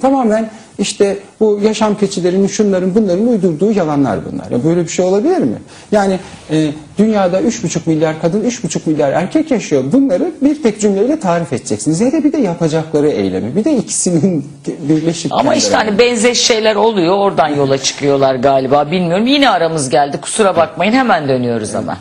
[0.01, 4.51] Tamamen işte bu yaşam keçilerinin şunların bunların uydurduğu yalanlar bunlar.
[4.51, 5.57] Ya böyle bir şey olabilir mi?
[5.91, 6.19] Yani
[6.51, 9.83] e, dünyada 3,5 milyar kadın, 3,5 milyar erkek yaşıyor.
[9.91, 12.01] Bunları bir tek cümleyle tarif edeceksiniz.
[12.01, 13.55] Ya da bir de yapacakları eylemi.
[13.55, 14.45] Bir de ikisinin
[14.89, 15.31] birleşik.
[15.31, 17.17] Ama işte hani benzeş şeyler oluyor.
[17.17, 18.91] Oradan yola çıkıyorlar galiba.
[18.91, 19.27] Bilmiyorum.
[19.27, 20.21] Yine aramız geldi.
[20.21, 20.93] Kusura bakmayın.
[20.93, 21.97] Hemen dönüyoruz ama.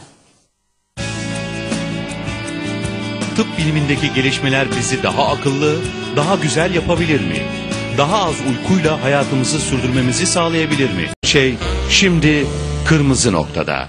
[3.37, 5.75] Tıp bilimindeki gelişmeler bizi daha akıllı,
[6.17, 7.66] daha güzel yapabilir mi?
[7.99, 11.05] Daha az uykuyla hayatımızı sürdürmemizi sağlayabilir mi?
[11.25, 11.55] Şey
[11.91, 12.47] şimdi
[12.89, 13.89] kırmızı noktada.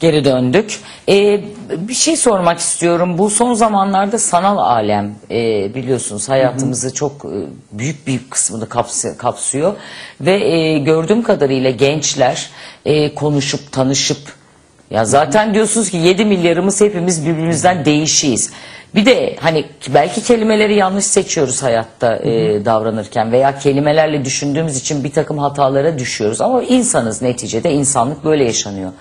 [0.00, 0.78] Geri döndük.
[1.08, 1.44] Ee,
[1.78, 3.18] bir şey sormak istiyorum.
[3.18, 7.28] Bu son zamanlarda sanal alem e, biliyorsunuz hayatımızı çok e,
[7.72, 9.74] büyük bir kısmını kapsı- kapsıyor.
[10.20, 12.50] Ve e, gördüğüm kadarıyla gençler
[12.84, 14.18] e, konuşup tanışıp
[14.94, 18.50] ya zaten diyorsunuz ki 7 milyarımız hepimiz birbirimizden değişiyiz.
[18.94, 25.12] Bir de hani belki kelimeleri yanlış seçiyoruz hayatta e, davranırken veya kelimelerle düşündüğümüz için bir
[25.12, 26.40] takım hatalara düşüyoruz.
[26.40, 28.92] Ama insanız neticede insanlık böyle yaşanıyor.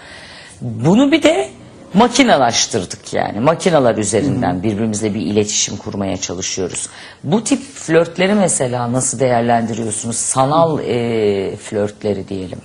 [0.62, 1.50] Bunu bir de
[1.94, 3.40] makinalaştırdık yani.
[3.40, 6.90] Makinalar üzerinden birbirimizle bir iletişim kurmaya çalışıyoruz.
[7.24, 10.16] Bu tip flörtleri mesela nasıl değerlendiriyorsunuz?
[10.16, 12.60] Sanal e, flörtleri diyelim.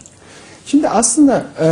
[0.70, 1.64] Şimdi aslında e,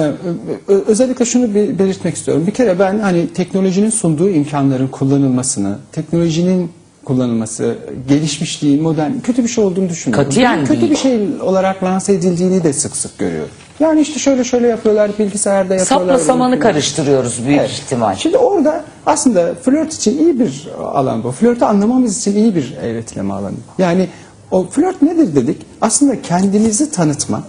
[0.69, 2.47] ö- özellikle şunu bir belirtmek istiyorum.
[2.47, 6.71] Bir kere ben hani teknolojinin sunduğu imkanların kullanılmasını, teknolojinin
[7.05, 7.75] kullanılması,
[8.09, 10.29] gelişmişliğin, modern, kötü bir şey olduğunu düşünmüyorum.
[10.29, 10.91] Katiyen Kötü değil.
[10.93, 13.49] bir şey olarak lanse edildiğini de sık sık görüyorum.
[13.81, 16.09] Yani işte şöyle şöyle yapıyorlar, bilgisayarda yapıyorlar.
[16.15, 17.71] Sapla samanı karıştırıyoruz büyük Evet.
[17.71, 18.15] ihtimal.
[18.17, 21.33] Şimdi orada aslında flört için iyi bir alan bu.
[21.33, 23.55] Flörtü anlamamız için iyi bir öğretileme alanı.
[23.79, 24.09] Yani
[24.51, 25.67] o flört nedir dedik?
[25.81, 27.43] Aslında kendimizi tanıtma,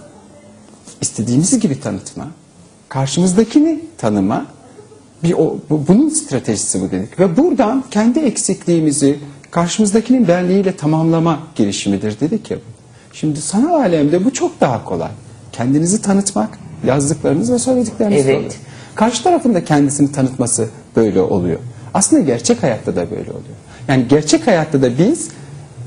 [1.00, 2.26] istediğimiz gibi tanıtma,
[2.88, 4.46] karşımızdakini tanıma,
[5.24, 7.20] bir o, bu- bunun stratejisi bu dedik.
[7.20, 9.18] Ve buradan kendi eksikliğimizi
[9.50, 12.58] karşımızdakinin benliğiyle tamamlama girişimidir dedik ya.
[13.12, 15.10] Şimdi sanal alemde bu çok daha kolay.
[15.52, 18.36] Kendinizi tanıtmak, yazdıklarınız ve söyledikleriniz Evet.
[18.36, 18.52] oluyor.
[18.94, 21.58] Karşı tarafın da kendisini tanıtması böyle oluyor.
[21.94, 23.56] Aslında gerçek hayatta da böyle oluyor.
[23.88, 25.28] Yani gerçek hayatta da biz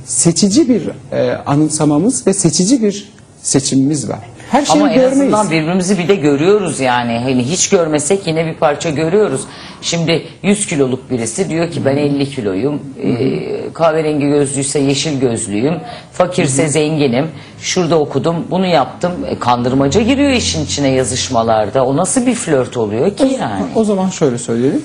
[0.06, 4.19] seçici bir e, anımsamamız ve seçici bir seçimimiz var.
[4.51, 5.33] Her şeyi Ama en görmeyiz.
[5.33, 7.19] azından birbirimizi bir de görüyoruz yani.
[7.23, 9.41] Hani hiç görmesek yine bir parça görüyoruz.
[9.81, 12.81] Şimdi 100 kiloluk birisi diyor ki ben 50 kiloyum.
[13.03, 15.73] Ee, kahverengi gözlüyse yeşil gözlüyüm.
[16.13, 17.27] Fakirse zenginim.
[17.61, 19.11] Şurada okudum, bunu yaptım.
[19.27, 21.85] E, kandırmaca giriyor işin içine yazışmalarda.
[21.85, 23.63] O nasıl bir flört oluyor ki yani?
[23.75, 24.81] O zaman şöyle söyleyelim.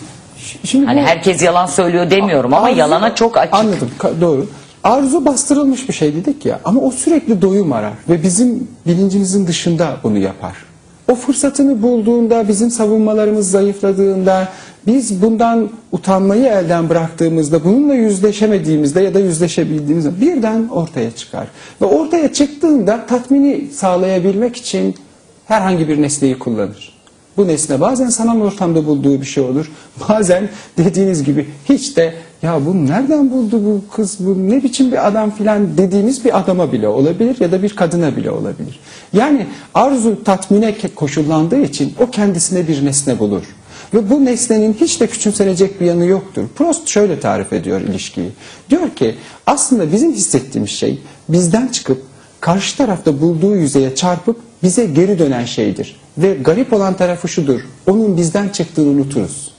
[0.65, 3.55] Şimdi Hani bu- herkes yalan söylüyor demiyorum ama Arzu- yalana çok açık.
[3.55, 4.47] Anladım ka- doğru.
[4.87, 9.97] Arzu bastırılmış bir şey dedik ya ama o sürekli doyum arar ve bizim bilincimizin dışında
[10.03, 10.55] bunu yapar.
[11.11, 14.49] o fırsatını bulduğunda, bizim savunmalarımız zayıfladığında,
[14.87, 21.47] biz bundan utanmayı elden bıraktığımızda, bununla yüzleşemediğimizde ya da yüzleşebildiğimizde birden ortaya çıkar.
[21.83, 24.95] Ve ortaya çıktığında tatmini sağlayabilmek için
[25.47, 26.96] herhangi bir nesneyi kullanır.
[27.37, 29.71] Bu nesne bazen sanal ortamda bulduğu bir şey olur.
[30.09, 35.07] Bazen dediğiniz gibi hiç de ya bu nereden buldu bu kız bu ne biçim bir
[35.07, 38.81] adam filan dediğimiz bir adama bile olabilir ya da bir kadına bile olabilir.
[39.13, 43.43] Yani arzu tatmine koşullandığı için o kendisine bir nesne bulur.
[43.95, 46.45] Ve bu nesnenin hiç de küçümsenecek bir yanı yoktur.
[46.55, 48.31] Prost şöyle tarif ediyor ilişkiyi.
[48.71, 49.15] Diyor ki
[49.47, 52.03] aslında bizim hissettiğimiz şey bizden çıkıp
[52.41, 56.01] karşı tarafta bulduğu yüzeye çarpıp bize geri dönen şeydir.
[56.19, 57.61] Ve garip olan tarafı şudur.
[57.87, 59.53] Onun bizden çıktığını unuturuz.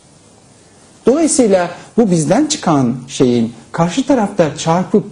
[1.05, 5.05] Dolayısıyla bu bizden çıkan şeyin karşı tarafta çarpıp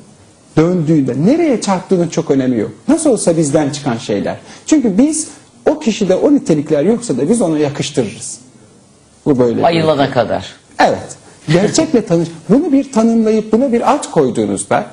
[0.57, 2.71] döndüğünde nereye çarptığının çok önemi yok.
[2.87, 4.37] Nasıl olsa bizden çıkan şeyler.
[4.65, 5.27] Çünkü biz
[5.69, 8.39] o kişide o nitelikler yoksa da biz ona yakıştırırız.
[9.25, 9.65] Bu böyle.
[9.65, 10.55] Ayılana kadar.
[10.79, 11.17] Evet.
[11.47, 12.29] Gerçekle tanış.
[12.49, 14.85] Bunu bir tanımlayıp buna bir ad koyduğunuzda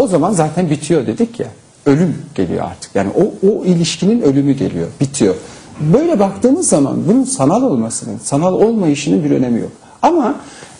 [0.00, 1.46] o zaman zaten bitiyor dedik ya.
[1.86, 2.90] Ölüm geliyor artık.
[2.94, 4.88] Yani o, o ilişkinin ölümü geliyor.
[5.00, 5.34] Bitiyor.
[5.80, 9.70] Böyle baktığımız zaman bunun sanal olmasının, sanal olmayışının bir önemi yok.
[10.02, 10.34] Ama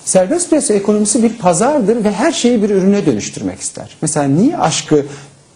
[0.04, 3.96] serbest piyasa ekonomisi bir pazardır ve her şeyi bir ürüne dönüştürmek ister.
[4.02, 5.06] Mesela niye aşkı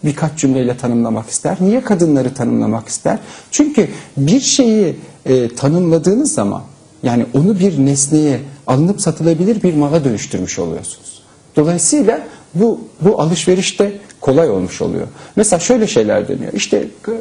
[0.03, 1.57] birkaç cümleyle tanımlamak ister?
[1.59, 3.19] Niye kadınları tanımlamak ister?
[3.51, 6.61] Çünkü bir şeyi e, tanımladığınız zaman
[7.03, 11.23] yani onu bir nesneye alınıp satılabilir bir mala dönüştürmüş oluyorsunuz.
[11.55, 12.21] Dolayısıyla
[12.55, 15.07] bu bu alışverişte kolay olmuş oluyor.
[15.35, 16.53] Mesela şöyle şeyler deniyor.
[16.53, 17.11] İşte k-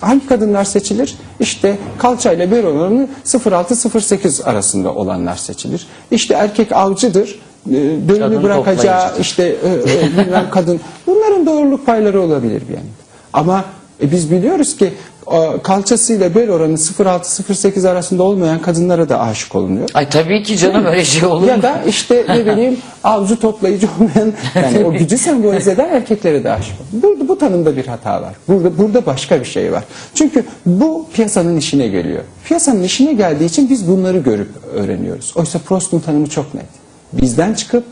[0.00, 1.14] hangi kadınlar seçilir?
[1.40, 5.86] İşte kalçayla bel oranı 0.6-0.8 arasında olanlar seçilir.
[6.10, 7.38] İşte erkek avcıdır.
[7.72, 10.80] e, Kadın bırakacağı işte e, e, bilmem kadın.
[11.06, 12.90] Bunların doğruluk payları olabilir bir yanında.
[13.32, 13.64] Ama
[14.02, 14.92] e, biz biliyoruz ki
[15.32, 19.88] e, kalçasıyla bel oranı 0.6-0.8 arasında olmayan kadınlara da aşık olunuyor.
[19.94, 21.46] Ay tabii ki canım öyle şey olur mu?
[21.46, 26.52] Ya da işte ne bileyim avcı toplayıcı olmayan yani o gücü sembolize eden erkeklere de
[26.52, 26.74] aşık.
[26.92, 28.34] Burada bu tanımda bir hata var.
[28.48, 29.84] Burada burada başka bir şey var.
[30.14, 32.22] Çünkü bu piyasanın işine geliyor.
[32.44, 35.32] Piyasanın işine geldiği için biz bunları görüp öğreniyoruz.
[35.36, 36.66] Oysa Prost'un tanımı çok net.
[37.12, 37.84] Bizden çıkıp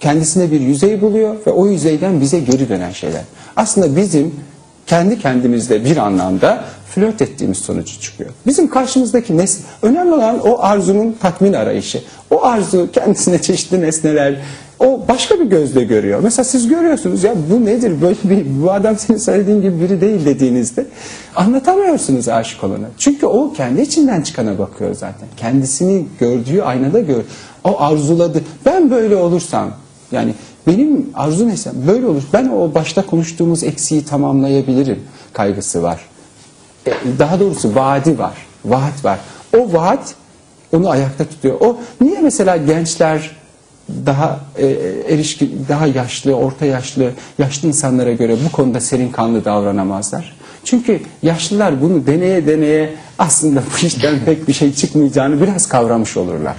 [0.00, 3.22] kendisine bir yüzey buluyor ve o yüzeyden bize geri dönen şeyler.
[3.56, 4.34] Aslında bizim
[4.90, 8.30] kendi kendimizde bir anlamda flört ettiğimiz sonucu çıkıyor.
[8.46, 12.02] Bizim karşımızdaki nesne, önemli olan o arzunun tatmin arayışı.
[12.30, 14.40] O arzu kendisine çeşitli nesneler,
[14.78, 16.20] o başka bir gözle görüyor.
[16.22, 20.24] Mesela siz görüyorsunuz ya bu nedir böyle bir bu adam senin söylediğin gibi biri değil
[20.24, 20.86] dediğinizde
[21.36, 22.86] anlatamıyorsunuz aşık olanı.
[22.98, 25.28] Çünkü o kendi içinden çıkana bakıyor zaten.
[25.36, 27.22] Kendisini gördüğü aynada gör.
[27.64, 28.42] O arzuladı.
[28.66, 29.70] Ben böyle olursam
[30.12, 30.34] yani
[30.66, 32.22] benim arzu neyse böyle olur.
[32.32, 34.98] Ben o başta konuştuğumuz eksiği tamamlayabilirim
[35.32, 36.00] kaygısı var.
[36.86, 38.34] E, Daha doğrusu vaadi var.
[38.64, 39.18] Vaat var.
[39.58, 40.14] O vaat
[40.72, 41.56] onu ayakta tutuyor.
[41.60, 43.30] O niye mesela gençler
[44.06, 44.66] daha e,
[45.08, 50.36] erişkin, daha yaşlı, orta yaşlı, yaşlı insanlara göre bu konuda serin kanlı davranamazlar.
[50.64, 56.56] Çünkü yaşlılar bunu deneye deneye aslında bu işten pek bir şey çıkmayacağını biraz kavramış olurlar.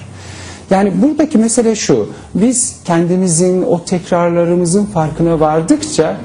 [0.71, 6.17] Yani buradaki mesele şu, biz kendimizin o tekrarlarımızın farkına vardıkça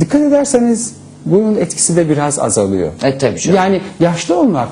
[0.00, 0.92] dikkat ederseniz
[1.24, 2.92] bunun etkisi de biraz azalıyor.
[3.02, 3.56] E, tabii canım.
[3.56, 4.68] Yani yaşlı olmak.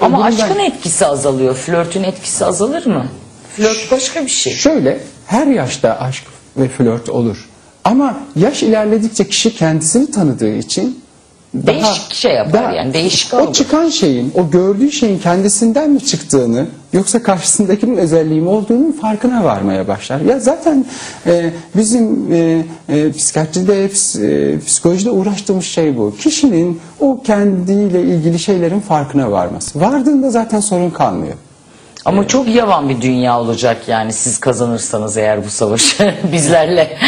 [0.00, 1.54] Ama bundan- aşkın etkisi azalıyor.
[1.54, 3.06] Flörtün etkisi azalır mı?
[3.56, 4.52] Flört başka bir şey.
[4.52, 6.24] Şöyle her yaşta aşk
[6.56, 7.48] ve flört olur.
[7.84, 11.00] Ama yaş ilerledikçe kişi kendisini tanıdığı için
[11.54, 17.22] Değişik şey yapar yani, değişik O çıkan şeyin, o gördüğü şeyin kendisinden mi çıktığını yoksa
[17.22, 20.20] karşısındakinin özelliği mi olduğunun farkına varmaya başlar.
[20.20, 20.84] Ya zaten
[21.26, 26.14] e, bizim e, e, psikiyatride, ps- e, psikolojide uğraştığımız şey bu.
[26.18, 29.80] Kişinin o kendiyle ilgili şeylerin farkına varması.
[29.80, 31.34] Vardığında zaten sorun kalmıyor.
[32.08, 36.98] Ama çok yavan bir dünya olacak yani siz kazanırsanız eğer bu savaşı bizlerle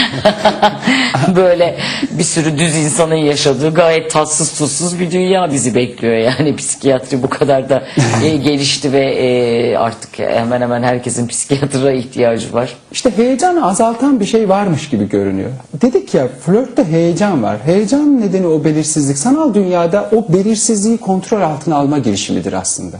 [1.36, 1.78] böyle
[2.10, 7.28] bir sürü düz insanın yaşadığı gayet tatsız tuzsuz bir dünya bizi bekliyor yani psikiyatri bu
[7.28, 7.82] kadar da
[8.24, 12.76] e, gelişti ve e, artık hemen hemen herkesin psikiyatra ihtiyacı var.
[12.92, 15.50] İşte heyecanı azaltan bir şey varmış gibi görünüyor.
[15.82, 17.56] Dedik ya flörtte heyecan var.
[17.64, 19.18] Heyecan nedeni o belirsizlik.
[19.18, 22.96] Sanal dünyada o belirsizliği kontrol altına alma girişimidir aslında.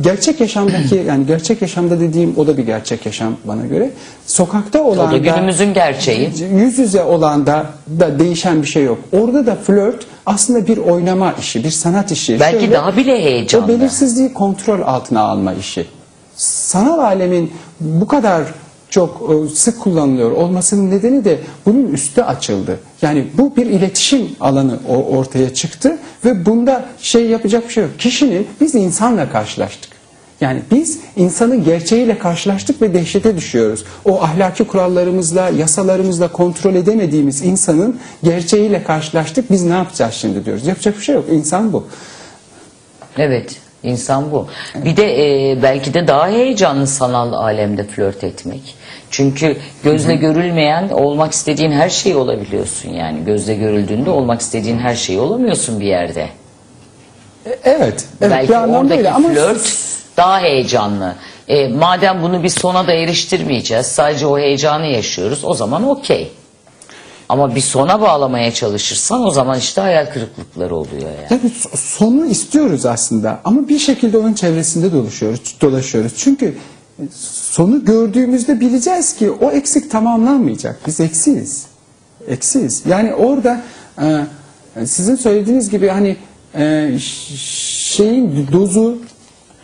[0.00, 3.90] Gerçek yaşamdaki yani gerçek yaşamda dediğim o da bir gerçek yaşam bana göre.
[4.26, 6.30] Sokakta olan O da günümüzün gerçeği.
[6.54, 7.66] yüz yüze olanda
[8.00, 8.98] da değişen bir şey yok.
[9.12, 12.40] Orada da flört aslında bir oynama işi, bir sanat işi.
[12.40, 13.64] Belki daha bile heyecanlı.
[13.64, 15.86] O belirsizliği kontrol altına alma işi.
[16.36, 18.42] Sanal alemin bu kadar
[18.90, 22.80] çok e, sık kullanılıyor olmasının nedeni de bunun üstü açıldı.
[23.02, 27.98] Yani bu bir iletişim alanı ortaya çıktı ve bunda şey yapacak bir şey yok.
[27.98, 30.00] Kişinin biz insanla karşılaştık.
[30.40, 33.84] Yani biz insanın gerçeğiyle karşılaştık ve dehşete düşüyoruz.
[34.04, 39.50] O ahlaki kurallarımızla, yasalarımızla kontrol edemediğimiz insanın gerçeğiyle karşılaştık.
[39.50, 40.66] Biz ne yapacağız şimdi diyoruz.
[40.66, 41.24] Yapacak bir şey yok.
[41.30, 41.86] İnsan bu.
[43.18, 44.46] Evet, insan bu.
[44.74, 45.04] Bir de
[45.50, 48.74] e, belki de daha heyecanlı sanal alemde flört etmek.
[49.10, 53.24] Çünkü gözle görülmeyen olmak istediğin her şey olabiliyorsun yani.
[53.24, 56.28] Gözle görüldüğünde olmak istediğin her şey olamıyorsun bir yerde.
[57.46, 58.04] E, Evet.
[58.20, 59.74] evet belki bir anlamda oradaki öyle ama flört
[60.16, 61.14] daha heyecanlı.
[61.48, 66.32] E, madem bunu bir sona da eriştirmeyeceğiz, sadece o heyecanı yaşıyoruz, o zaman okey.
[67.30, 71.28] Ama bir sona bağlamaya çalışırsan o zaman işte hayal kırıklıkları oluyor yani.
[71.28, 76.12] Tabii so- sonu istiyoruz aslında ama bir şekilde onun çevresinde dolaşıyoruz, dolaşıyoruz.
[76.16, 76.54] Çünkü
[77.50, 80.80] sonu gördüğümüzde bileceğiz ki o eksik tamamlanmayacak.
[80.86, 81.66] Biz eksiyiz.
[82.28, 82.82] Eksiyiz.
[82.86, 83.60] Yani orada
[84.02, 84.26] e,
[84.86, 86.16] sizin söylediğiniz gibi hani
[86.54, 86.90] e,
[87.36, 88.98] şeyin dozu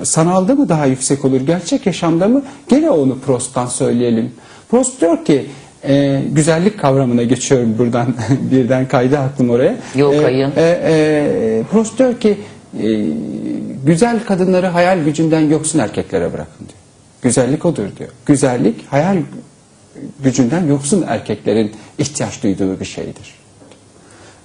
[0.03, 2.43] sanalda mı daha yüksek olur, gerçek yaşamda mı?
[2.69, 4.33] Gene onu Prost'tan söyleyelim.
[4.71, 5.47] Prost diyor ki
[5.88, 8.14] e, güzellik kavramına geçiyorum buradan
[8.51, 9.77] birden kaydı aklım oraya.
[9.94, 10.53] Yok, E, kayın.
[10.57, 12.38] e, e, Prost diyor ki
[12.83, 13.07] e,
[13.87, 16.79] güzel kadınları hayal gücünden yoksun erkeklere bırakın diyor.
[17.22, 18.11] Güzellik odur diyor.
[18.27, 19.16] Güzellik hayal
[20.25, 23.35] gücünden yoksun erkeklerin ihtiyaç duyduğu bir şeydir.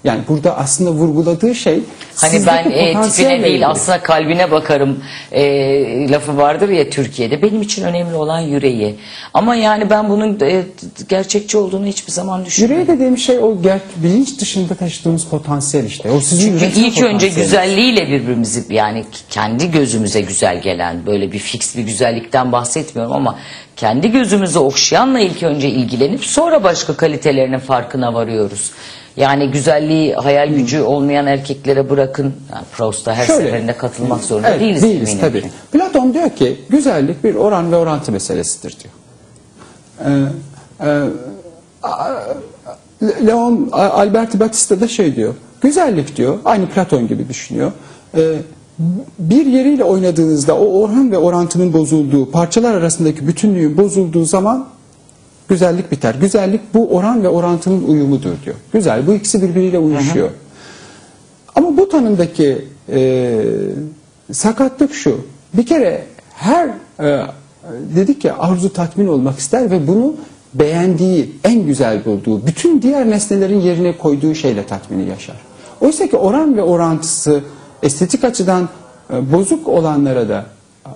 [0.04, 1.80] Yani burada aslında vurguladığı şey
[2.16, 3.68] Hani ben e, tipine değil ilgili.
[3.68, 7.42] aslında kalbine bakarım e, lafı vardır ya Türkiye'de.
[7.42, 8.96] Benim için önemli olan yüreği.
[9.34, 10.64] Ama yani ben bunun e,
[11.10, 12.80] gerçekçi olduğunu hiçbir zaman düşünmedim.
[12.80, 16.12] Yüreği dediğim şey o ger- bilinç dışında taşıdığımız potansiyel işte.
[16.12, 21.78] O sizin Çünkü ilk önce güzelliğiyle birbirimizi yani kendi gözümüze güzel gelen böyle bir fix
[21.78, 23.40] bir güzellikten bahsetmiyorum ama
[23.76, 28.72] kendi gözümüzü okşayanla ilk önce ilgilenip sonra başka kalitelerinin farkına varıyoruz.
[29.18, 32.34] Yani güzelliği hayal gücü olmayan erkeklere bırakın.
[32.54, 34.84] Yani Proust'a her Şöyle, seferinde katılmak zorunda evet, değiliz.
[34.84, 35.42] değiliz tabii.
[35.42, 35.50] ki.
[35.72, 38.94] Platon diyor ki güzellik bir oran ve orantı meselesidir diyor.
[40.06, 40.26] Ee,
[40.88, 41.08] e,
[43.28, 45.34] Leon Alberti Batista da şey diyor.
[45.62, 46.40] Güzellik diyor.
[46.46, 47.72] Aynı Platon gibi düşünüyor.
[48.18, 48.36] Ee,
[49.20, 54.68] bir yeriyle oynadığınızda o oran ve orantının bozulduğu, parçalar arasındaki bütünlüğün bozulduğu zaman
[55.52, 56.16] güzellik biter.
[56.16, 58.56] Güzellik bu oran ve orantının uyumudur diyor.
[58.74, 59.08] Güzel.
[59.08, 60.30] Bu ikisi birbiriyle uyuşuyor.
[61.56, 63.42] Ama bu tanımdaki e,
[64.32, 65.22] sakatlık şu.
[65.54, 66.04] Bir kere
[66.36, 67.26] her e,
[67.96, 70.16] dedik ya arzu tatmin olmak ister ve bunu
[70.54, 75.36] beğendiği, en güzel bulduğu, bütün diğer nesnelerin yerine koyduğu şeyle tatmini yaşar.
[75.82, 77.42] Oysa ki oran ve orantısı
[77.84, 78.70] estetik açıdan
[79.14, 80.46] e, bozuk olanlara da
[80.86, 80.92] e,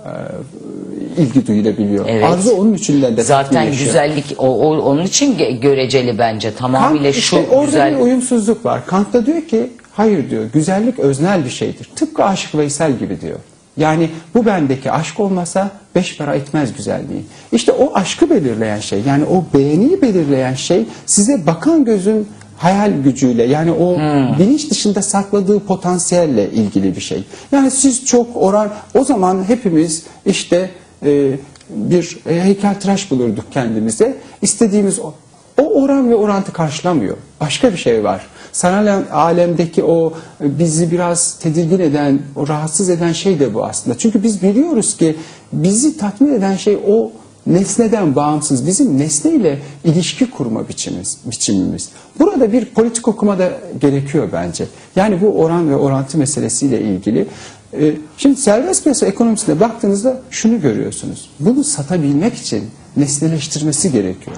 [1.18, 2.06] ilgi duyulabiliyor.
[2.10, 2.24] Evet.
[2.26, 6.54] Arzu onun içinden de Zaten güzellik o, o- onun için göreceli bence.
[6.56, 8.86] Tamamıyla Kant şu işte orada güzel bir uyumsuzluk var.
[8.86, 11.90] Kant da diyor ki hayır diyor güzellik öznel bir şeydir.
[11.96, 13.40] Tıpkı Aşık Veysel gibi diyor.
[13.78, 17.22] Yani bu bendeki aşk olmasa beş para etmez güzelliği.
[17.52, 23.44] İşte o aşkı belirleyen şey yani o beğeniyi belirleyen şey size bakan gözün hayal gücüyle
[23.44, 23.98] yani o
[24.40, 27.24] bilinç dışında sakladığı potansiyelle ilgili bir şey.
[27.52, 30.70] Yani siz çok oran o zaman hepimiz işte
[31.06, 31.40] e,
[31.70, 34.18] bir e, heykeltıraş bulurduk kendimize.
[34.42, 35.14] İstediğimiz o.
[35.62, 37.18] O oran ve orantı karşılamıyor.
[37.42, 38.28] Başka bir şey var.
[38.52, 43.98] Sanal alemdeki o e, bizi biraz tedirgin eden, o rahatsız eden şey de bu aslında.
[43.98, 45.16] Çünkü biz biliyoruz ki
[45.54, 47.12] bizi tatmin eden şey o
[47.48, 48.68] nesneden bağımsız.
[48.68, 51.18] Bizim nesneyle ilişki kurma biçimimiz.
[51.26, 51.90] biçimimiz.
[52.20, 54.66] Burada bir politik okuma da gerekiyor bence.
[54.96, 57.28] Yani bu oran ve orantı meselesiyle ilgili.
[57.74, 61.30] E, Şimdi serbest piyasa ekonomisine baktığınızda şunu görüyorsunuz.
[61.40, 62.64] Bunu satabilmek için
[62.98, 64.38] nesneleştirmesi gerekiyor.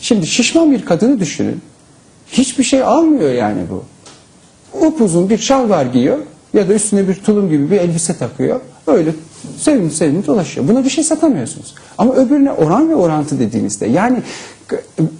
[0.00, 1.60] Şimdi şişman bir kadını düşünün.
[2.28, 3.84] Hiçbir şey almıyor yani bu.
[4.86, 6.18] Upuzun bir şalvar giyiyor
[6.54, 8.60] ya da üstüne bir tulum gibi bir elbise takıyor.
[8.86, 9.10] Öyle
[9.58, 10.68] sevimli sevimli dolaşıyor.
[10.68, 11.74] Buna bir şey satamıyorsunuz.
[11.98, 14.22] Ama öbürüne oran ve orantı dediğinizde yani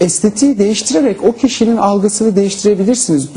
[0.00, 3.28] estetiği değiştirerek o kişinin algısını değiştirebilirsiniz.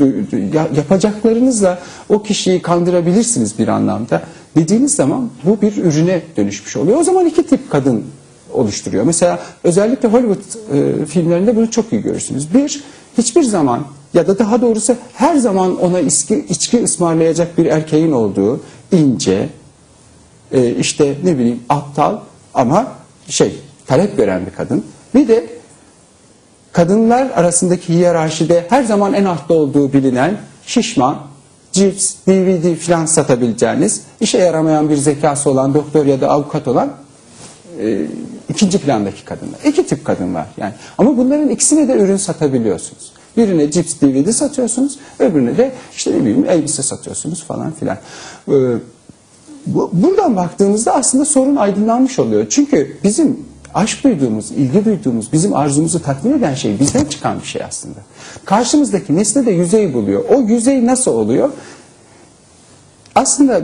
[0.76, 4.22] Yapacaklarınızla o kişiyi kandırabilirsiniz bir anlamda.
[4.56, 6.96] Dediğiniz zaman bu bir ürüne dönüşmüş oluyor.
[7.00, 8.04] O zaman iki tip kadın
[8.52, 9.04] oluşturuyor.
[9.04, 12.54] Mesela özellikle Hollywood e, filmlerinde bunu çok iyi görürsünüz.
[12.54, 12.84] Bir,
[13.18, 18.60] hiçbir zaman ya da daha doğrusu her zaman ona içki, içki ısmarlayacak bir erkeğin olduğu
[18.92, 19.48] ince,
[20.52, 22.18] e, işte ne bileyim aptal
[22.54, 22.92] ama
[23.28, 24.84] şey talep gören bir kadın.
[25.14, 25.46] Bir de
[26.72, 30.36] kadınlar arasındaki hiyerarşide her zaman en altta olduğu bilinen
[30.66, 31.16] şişman,
[31.72, 36.92] cips, DVD filan satabileceğiniz, işe yaramayan bir zekası olan doktor ya da avukat olan
[37.80, 38.06] e,
[38.48, 39.58] ikinci plandaki kadınlar.
[39.64, 40.72] İki tip kadın var yani.
[40.98, 43.12] Ama bunların ikisine de ürün satabiliyorsunuz.
[43.36, 47.98] Birine cips DVD satıyorsunuz, öbürüne de işte ne bileyim elbise satıyorsunuz falan filan.
[48.48, 48.52] Ee,
[49.66, 52.46] bu- buradan baktığımızda aslında sorun aydınlanmış oluyor.
[52.50, 57.62] Çünkü bizim aşk duyduğumuz, ilgi duyduğumuz, bizim arzumuzu tatmin eden şey bizden çıkan bir şey
[57.64, 57.98] aslında.
[58.44, 60.24] Karşımızdaki nesne de yüzey buluyor.
[60.28, 61.50] O yüzey nasıl oluyor?
[63.14, 63.60] Aslında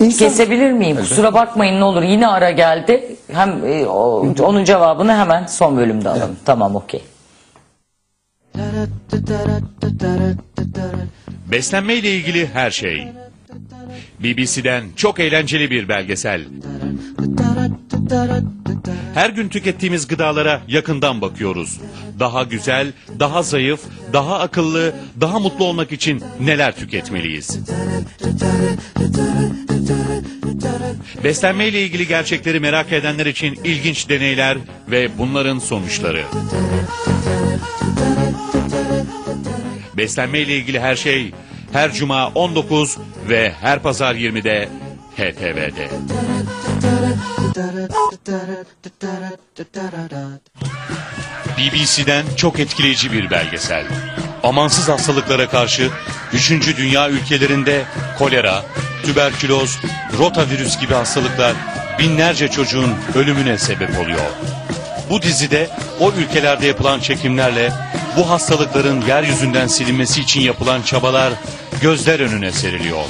[0.00, 0.28] insan...
[0.28, 0.96] Kesebilir miyim?
[0.96, 2.02] Kusura bakmayın ne olur.
[2.02, 3.16] Yine ara geldi.
[3.32, 6.36] Hem e, o- onun cevabını hemen son bölümde alalım.
[6.44, 7.02] Tamam okey.
[11.50, 13.08] Beslenme ile ilgili her şey.
[14.20, 16.44] BBC'den çok eğlenceli bir belgesel.
[19.14, 21.80] Her gün tükettiğimiz gıdalara yakından bakıyoruz.
[22.18, 23.80] Daha güzel, daha zayıf,
[24.12, 27.58] daha akıllı, daha mutlu olmak için neler tüketmeliyiz?
[31.24, 34.58] Beslenme ile ilgili gerçekleri merak edenler için ilginç deneyler
[34.90, 36.22] ve bunların sonuçları.
[39.96, 41.32] Beslenme ile ilgili her şey
[41.72, 42.98] her cuma 19
[43.28, 44.68] ve her pazar 20'de
[45.16, 45.88] HTV'de.
[51.58, 53.84] BBC'den çok etkileyici bir belgesel.
[54.42, 55.90] Amansız hastalıklara karşı
[56.32, 56.76] 3.
[56.76, 57.82] dünya ülkelerinde
[58.18, 58.64] kolera,
[59.04, 59.78] tüberküloz,
[60.18, 61.54] rotavirüs gibi hastalıklar
[61.98, 64.30] binlerce çocuğun ölümüne sebep oluyor.
[65.10, 67.72] Bu dizide o ülkelerde yapılan çekimlerle
[68.20, 71.32] bu hastalıkların yeryüzünden silinmesi için yapılan çabalar
[71.82, 73.04] gözler önüne seriliyor.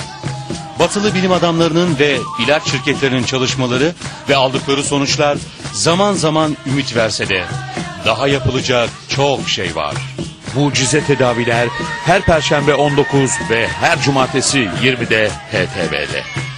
[0.78, 3.94] Batılı bilim adamlarının ve ilaç şirketlerinin çalışmaları
[4.28, 5.38] ve aldıkları sonuçlar
[5.72, 7.44] zaman zaman ümit verse de
[8.06, 9.94] daha yapılacak çok şey var.
[10.54, 11.68] Mucize tedaviler
[12.04, 16.49] her perşembe 19 ve her cumartesi 20'de HTV'de.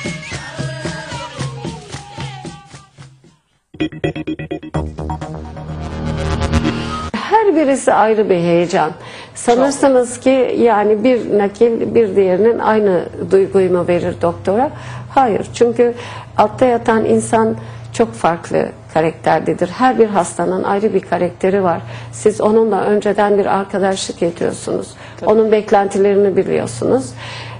[7.63, 8.91] Her birisi ayrı bir heyecan.
[9.35, 14.71] Sanırsınız ki yani bir nakil bir diğerinin aynı duyguyu mu verir doktora?
[15.11, 15.47] Hayır.
[15.55, 15.95] Çünkü
[16.37, 17.57] altta yatan insan
[17.93, 19.69] çok farklı karakterdedir.
[19.69, 21.81] Her bir hastanın ayrı bir karakteri var.
[22.13, 24.95] Siz onunla önceden bir arkadaşlık ediyorsunuz.
[25.27, 27.11] Onun beklentilerini biliyorsunuz.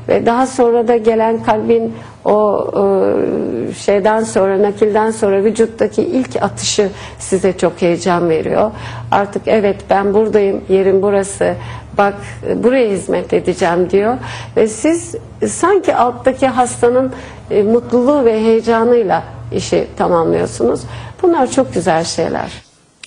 [0.09, 1.95] Ve daha sonra da gelen kalbin
[2.25, 6.89] o e, şeyden sonra, nakilden sonra vücuttaki ilk atışı
[7.19, 8.71] size çok heyecan veriyor.
[9.11, 11.55] Artık evet ben buradayım, yerim burası,
[11.99, 12.15] bak
[12.57, 14.17] buraya hizmet edeceğim diyor.
[14.57, 15.15] Ve siz
[15.47, 17.13] sanki alttaki hastanın
[17.51, 19.23] e, mutluluğu ve heyecanıyla
[19.53, 20.81] işi tamamlıyorsunuz.
[21.23, 22.53] Bunlar çok güzel şeyler.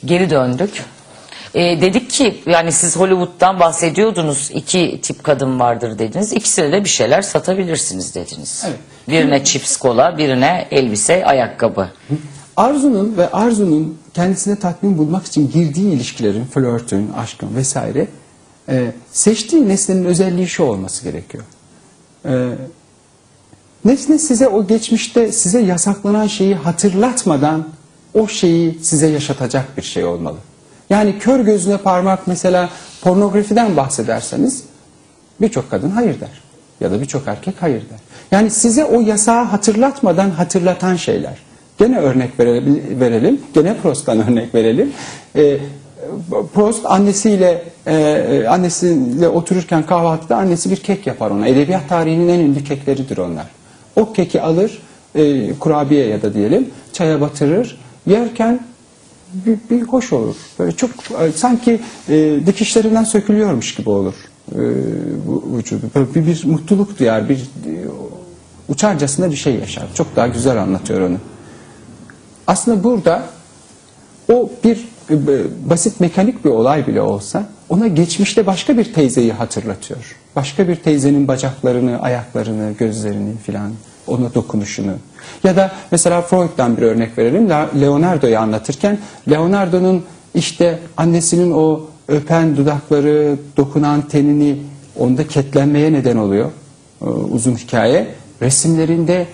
[0.05, 0.94] Geri döndük.
[1.55, 4.51] E, dedik ki yani siz Hollywood'dan bahsediyordunuz.
[4.53, 6.33] iki tip kadın vardır dediniz.
[6.33, 8.63] İkisine de bir şeyler satabilirsiniz dediniz.
[8.67, 8.77] Evet.
[9.09, 11.89] Birine chips kola, birine elbise, ayakkabı.
[12.57, 18.07] Arzunun ve arzunun kendisine tatmin bulmak için girdiği ilişkilerin, flörtün, aşkın vesaire
[18.69, 21.43] e, seçtiği nesnenin özelliği şu olması gerekiyor.
[22.25, 22.49] E,
[23.85, 27.67] nesne size o geçmişte size yasaklanan şeyi hatırlatmadan
[28.13, 30.37] o şeyi size yaşatacak bir şey olmalı.
[30.89, 32.69] Yani kör gözüne parmak mesela
[33.01, 34.63] pornografiden bahsederseniz
[35.41, 36.41] birçok kadın hayır der.
[36.81, 37.99] Ya da birçok erkek hayır der.
[38.31, 41.37] Yani size o yasağı hatırlatmadan hatırlatan şeyler.
[41.77, 42.39] Gene örnek
[42.99, 44.93] verelim, gene Prost'tan örnek verelim.
[45.35, 45.57] Ee,
[46.53, 51.47] Prost annesiyle e, e, annesiyle otururken kahvaltıda annesi bir kek yapar ona.
[51.47, 53.45] Edebiyat tarihinin en ünlü kekleridir onlar.
[53.95, 54.81] O keki alır,
[55.15, 57.77] e, kurabiye ya da diyelim, çaya batırır.
[58.05, 58.59] Yerken
[59.45, 60.35] bir, bir hoş olur.
[60.59, 60.89] Böyle çok
[61.35, 61.79] sanki
[62.09, 64.13] e, dikişlerinden sökülüyormuş gibi olur
[64.51, 64.57] e,
[65.27, 65.85] bu vücudu.
[65.95, 67.73] Böyle bir, bir mutluluk duyar, bir e,
[68.69, 69.87] uçarcasına bir şey yaşar.
[69.93, 71.17] Çok daha güzel anlatıyor onu.
[72.47, 73.23] Aslında burada
[74.31, 75.15] o bir e,
[75.69, 80.15] basit mekanik bir olay bile olsa ona geçmişte başka bir teyzeyi hatırlatıyor.
[80.35, 83.71] Başka bir teyzenin bacaklarını, ayaklarını, gözlerini filan
[84.07, 84.91] ona dokunuşunu.
[85.43, 87.49] Ya da mesela Freud'dan bir örnek verelim.
[87.81, 88.97] Leonardo'yu anlatırken
[89.29, 90.03] Leonardo'nun
[90.35, 94.57] işte annesinin o öpen dudakları, dokunan tenini
[94.99, 96.51] onda ketlenmeye neden oluyor.
[97.01, 98.07] Ee, uzun hikaye.
[98.41, 99.27] Resimlerinde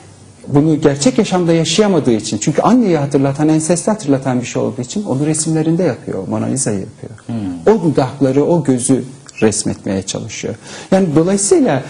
[0.47, 5.25] bunu gerçek yaşamda yaşayamadığı için çünkü anneyi hatırlatan, ensesti hatırlatan bir şey olduğu için onu
[5.25, 6.27] resimlerinde yapıyor.
[6.27, 7.39] Mona Lisa'yı yapıyor.
[7.67, 9.03] O dudakları, o gözü
[9.41, 10.55] resmetmeye çalışıyor.
[10.91, 11.83] Yani dolayısıyla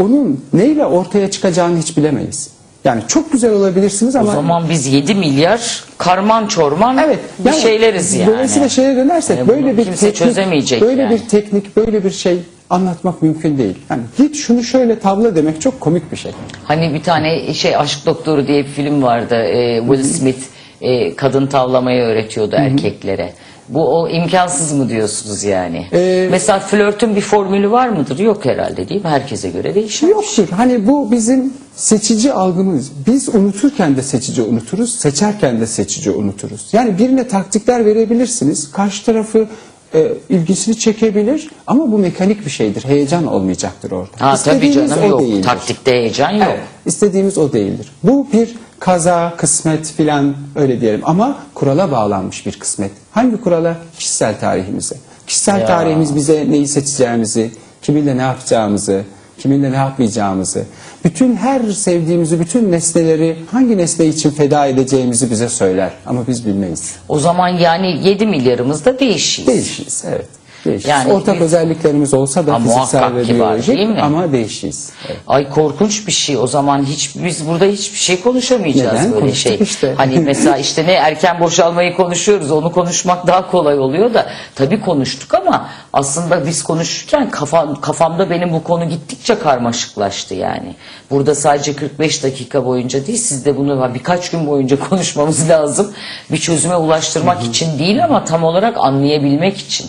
[0.00, 2.50] onun neyle ortaya çıkacağını hiç bilemeyiz.
[2.84, 7.18] Yani çok güzel olabilirsiniz O ama zaman biz 7 milyar karman çorman Evet.
[7.38, 8.32] bir şeyleriz yani.
[8.32, 11.14] Dolayısıyla şeye dönersek Yani böyle bir kimse teknik, çözemeyecek böyle yani.
[11.14, 12.38] bir teknik, böyle bir şey
[12.70, 13.74] anlatmak mümkün değil.
[13.90, 16.32] Yani git şunu şöyle tavla demek çok komik bir şey.
[16.64, 19.34] Hani bir tane şey Aşk Doktoru diye bir film vardı.
[19.34, 20.40] Ee, Will Smith
[20.80, 23.32] e, kadın tavlamayı öğretiyordu erkeklere.
[23.70, 25.86] Bu o imkansız mı diyorsunuz yani?
[25.92, 28.18] Ee, Mesela flörtün bir formülü var mıdır?
[28.18, 29.08] Yok herhalde değil mi?
[29.08, 30.08] Herkese göre değişir.
[30.08, 30.48] Yoktur.
[30.56, 32.92] Hani bu bizim seçici algımız.
[33.06, 36.68] Biz unuturken de seçici unuturuz, seçerken de seçici unuturuz.
[36.72, 38.72] Yani birine taktikler verebilirsiniz.
[38.72, 39.46] Karşı tarafı
[39.94, 42.84] e, ilgisini çekebilir ama bu mekanik bir şeydir.
[42.84, 44.10] Heyecan olmayacaktır orada.
[44.18, 45.20] Ha tabii canım o yok.
[45.20, 45.42] değildir.
[45.42, 46.46] Taktikte heyecan yok.
[46.50, 47.92] Evet, istediğimiz o değildir.
[48.02, 52.90] Bu bir kaza, kısmet filan öyle diyelim ama kurala bağlanmış bir kısmet.
[53.10, 53.76] Hangi kurala?
[53.98, 54.96] Kişisel tarihimize.
[55.26, 55.66] Kişisel Ya.
[55.66, 57.50] tarihimiz bize neyi seçeceğimizi,
[57.82, 59.02] kiminle ne yapacağımızı,
[59.38, 60.64] kiminle ne yapmayacağımızı,
[61.04, 65.90] bütün her sevdiğimizi, bütün nesneleri hangi nesne için feda edeceğimizi bize söyler.
[66.06, 66.94] Ama biz bilmeyiz.
[67.08, 68.98] O zaman yani 7 milyarımız da.
[69.46, 70.39] Değişiyiz, evet.
[70.86, 74.00] Yani Ortak bir- özelliklerimiz olsa da Ha, fiziksel ve ki var, biyolojik değil mi?
[74.02, 74.90] ama değişiyiz.
[75.08, 75.16] Evet.
[75.26, 76.36] Ay korkunç bir şey.
[76.36, 79.12] O zaman hiç biz burada hiçbir şey konuşamayacağız Neden?
[79.12, 79.58] böyle Konuştuk şey.
[79.62, 79.94] işte.
[79.96, 82.50] Hani mesela işte ne erken boşalmayı konuşuyoruz.
[82.50, 88.52] Onu konuşmak daha kolay oluyor da tabii konuştuk ama aslında biz konuşurken kafam, kafamda benim
[88.52, 90.74] bu konu gittikçe karmaşıklaştı yani.
[91.10, 95.92] Burada sadece 45 dakika boyunca değil siz de bunu birkaç gün boyunca konuşmamız lazım.
[96.32, 99.86] Bir çözüme ulaştırmak için değil ama tam olarak anlayabilmek için.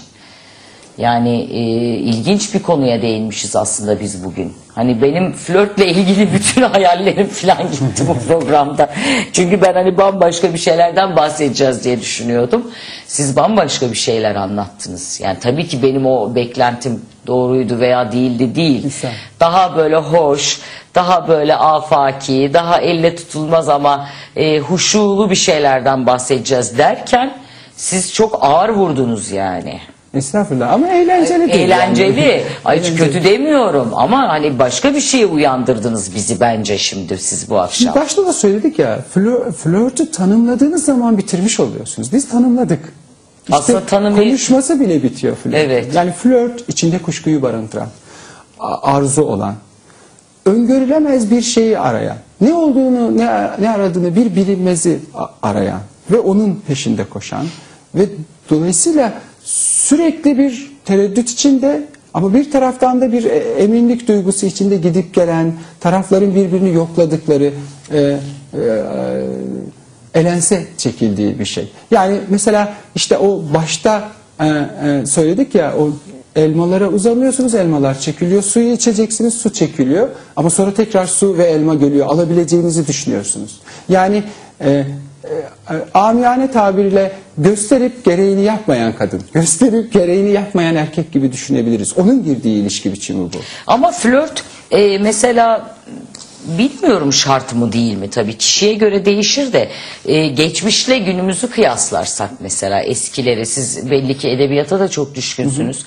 [0.97, 1.59] Yani e,
[1.95, 4.53] ilginç bir konuya değinmişiz aslında biz bugün.
[4.75, 8.89] Hani benim flörtle ilgili bütün hayallerim falan gitti bu programda.
[9.33, 12.71] Çünkü ben hani bambaşka bir şeylerden bahsedeceğiz diye düşünüyordum.
[13.07, 15.21] Siz bambaşka bir şeyler anlattınız.
[15.23, 18.83] Yani tabii ki benim o beklentim doğruydu veya değildi değil.
[18.83, 19.13] Güzel.
[19.39, 20.59] Daha böyle hoş,
[20.95, 27.33] daha böyle afaki, daha elle tutulmaz ama e, huşulu bir şeylerden bahsedeceğiz derken
[27.75, 29.79] siz çok ağır vurdunuz yani.
[30.13, 31.65] Estağfurullah ama eğlenceli değil.
[31.65, 32.19] Eğlenceli.
[32.21, 32.43] yani.
[32.65, 37.59] Ay hiç kötü demiyorum ama hani başka bir şeye uyandırdınız bizi bence şimdi siz bu
[37.59, 37.77] akşam.
[37.85, 42.13] Şimdi başta da söyledik ya flör, flörtü tanımladığınız zaman bitirmiş oluyorsunuz.
[42.13, 42.79] Biz tanımladık.
[43.43, 45.55] İşte Aslında tanımı- konuşması bile bitiyor flört.
[45.55, 45.95] Evet.
[45.95, 47.87] Yani flört içinde kuşkuyu barındıran,
[48.81, 49.55] arzu olan,
[50.45, 54.99] öngörülemez bir şeyi arayan, ne olduğunu ne, ne aradığını bir bilinmezi
[55.43, 55.79] arayan
[56.11, 57.45] ve onun peşinde koşan
[57.95, 58.05] ve
[58.49, 59.13] dolayısıyla
[59.43, 61.83] sürekli bir tereddüt içinde
[62.13, 67.53] ama bir taraftan da bir e, eminlik duygusu içinde gidip gelen tarafların birbirini yokladıkları
[67.93, 68.17] e, e,
[70.13, 71.71] elense çekildiği bir şey.
[71.91, 75.89] Yani mesela işte o başta e, e, söyledik ya o
[76.35, 82.07] elmalara uzanıyorsunuz elmalar çekiliyor suyu içeceksiniz su çekiliyor ama sonra tekrar su ve elma geliyor
[82.07, 83.59] alabileceğinizi düşünüyorsunuz.
[83.89, 84.23] Yani
[84.61, 84.85] e,
[85.93, 91.97] amiyane tabirle gösterip gereğini yapmayan kadın, gösterip gereğini yapmayan erkek gibi düşünebiliriz.
[91.97, 93.37] Onun girdiği ilişki biçimi bu.
[93.67, 95.75] Ama flört e, mesela
[96.57, 99.69] bilmiyorum şart mı değil mi tabii kişiye göre değişir de
[100.05, 105.85] e, geçmişle günümüzü kıyaslarsak mesela eskileri siz belli ki edebiyata da çok düşkünsünüz.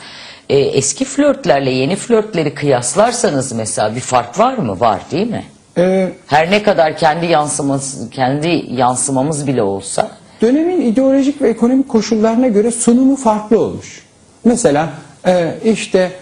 [0.48, 4.80] E, eski flörtlerle yeni flörtleri kıyaslarsanız mesela bir fark var mı?
[4.80, 5.44] Var değil mi?
[5.78, 10.10] E, Her ne kadar kendi yansıması, kendi yansımamız bile olsa
[10.42, 14.02] dönemin ideolojik ve ekonomik koşullarına göre sunumu farklı olmuş.
[14.44, 14.88] Mesela
[15.26, 16.12] e, işte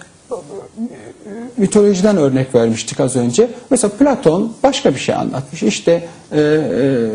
[1.57, 3.49] mitolojiden örnek vermiştik az önce.
[3.71, 5.63] Mesela Platon başka bir şey anlatmış.
[5.63, 5.93] İşte
[6.33, 7.09] e, e,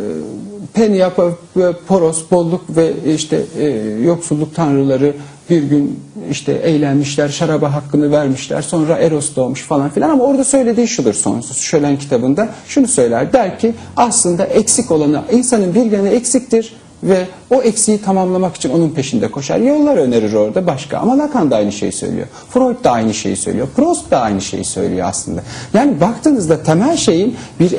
[0.73, 3.65] Penia, P- Poros, bolluk ve işte e,
[4.03, 5.13] yoksulluk tanrıları
[5.49, 5.99] bir gün
[6.31, 8.61] işte eğlenmişler, şaraba hakkını vermişler.
[8.61, 11.57] Sonra Eros doğmuş falan filan ama orada söylediği şudur sonsuz.
[11.57, 13.33] Şölen kitabında şunu söyler.
[13.33, 16.73] Der ki aslında eksik olanı, insanın bir yanı eksiktir
[17.03, 19.59] ve o eksiği tamamlamak için onun peşinde koşar.
[19.59, 20.97] Yollar önerir orada başka.
[20.97, 22.27] Ama Lacan da aynı şeyi söylüyor.
[22.49, 23.67] Freud da aynı şeyi söylüyor.
[23.75, 25.43] Proust da aynı şeyi söylüyor aslında.
[25.73, 27.71] Yani baktığınızda temel şeyin bir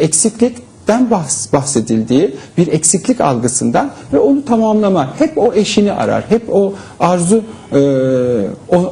[0.89, 5.15] eksiklikten bahs- bahsedildiği bir eksiklik algısından ve onu tamamlama.
[5.19, 6.25] Hep o eşini arar.
[6.29, 7.81] Hep o arzu e,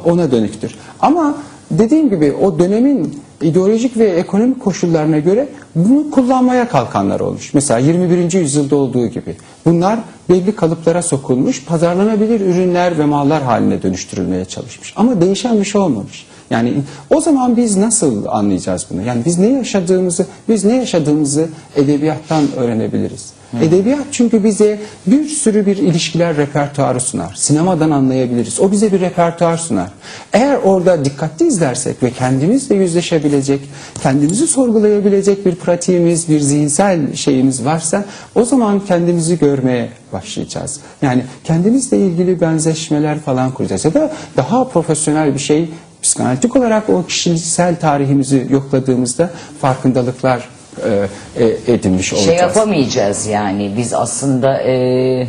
[0.05, 0.75] ona dönüktür.
[0.99, 1.35] Ama
[1.71, 7.53] dediğim gibi o dönemin ideolojik ve ekonomik koşullarına göre bunu kullanmaya kalkanlar olmuş.
[7.53, 8.33] Mesela 21.
[8.33, 9.35] yüzyılda olduğu gibi.
[9.65, 14.93] Bunlar belli kalıplara sokulmuş, pazarlanabilir ürünler ve mallar haline dönüştürülmeye çalışmış.
[14.95, 16.25] Ama değişen bir şey olmamış.
[16.49, 16.73] Yani
[17.09, 19.01] o zaman biz nasıl anlayacağız bunu?
[19.01, 23.37] Yani biz ne yaşadığımızı, biz ne yaşadığımızı edebiyattan öğrenebiliriz.
[23.61, 27.33] Edebiyat çünkü bize bir sürü bir ilişkiler repertuarı sunar.
[27.35, 28.59] Sinemadan anlayabiliriz.
[28.59, 29.91] O bize bir repertuar sunar.
[30.33, 33.61] Eğer orada dikkatli izlersek ve kendimizle yüzleşebilecek,
[34.03, 40.79] kendimizi sorgulayabilecek bir pratiğimiz, bir zihinsel şeyimiz varsa o zaman kendimizi görmeye başlayacağız.
[41.01, 43.85] Yani kendimizle ilgili benzeşmeler falan kuracağız.
[43.85, 45.69] Ya da daha profesyonel bir şey
[46.07, 49.29] psikanalitik olarak o kişisel tarihimizi yokladığımızda
[49.61, 50.49] farkındalıklar
[50.85, 51.07] e,
[51.43, 52.29] e, edinmiş olacağız.
[52.29, 55.27] Şey yapamayacağız yani biz aslında e,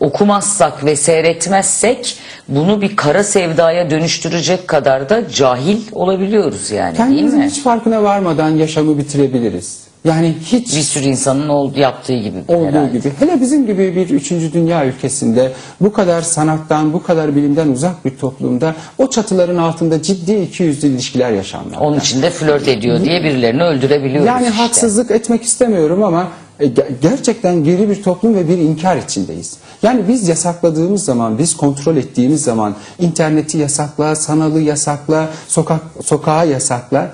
[0.00, 7.38] okumazsak ve seyretmezsek bunu bir kara sevdaya dönüştürecek kadar da cahil olabiliyoruz yani değil Kendimizin
[7.38, 7.46] mi?
[7.46, 9.83] hiç farkına varmadan yaşamı bitirebiliriz.
[10.04, 12.98] Yani hiç Bir sürü insanın ol- yaptığı gibi olduğu herhalde.
[12.98, 13.12] gibi.
[13.18, 18.16] Hele bizim gibi bir üçüncü dünya ülkesinde bu kadar sanattan, bu kadar bilimden uzak bir
[18.18, 21.80] toplumda o çatıların altında ciddi iki yüzlü ilişkiler yaşanmakta.
[21.80, 24.56] Onun için de flört ediyor diye birilerini öldürebiliyoruz Yani işte.
[24.56, 26.28] haksızlık etmek istemiyorum ama
[26.60, 29.56] e, ge- gerçekten geri bir toplum ve bir inkar içindeyiz.
[29.82, 37.10] Yani biz yasakladığımız zaman, biz kontrol ettiğimiz zaman interneti yasakla, sanalı yasakla, sokak sokağa yasakla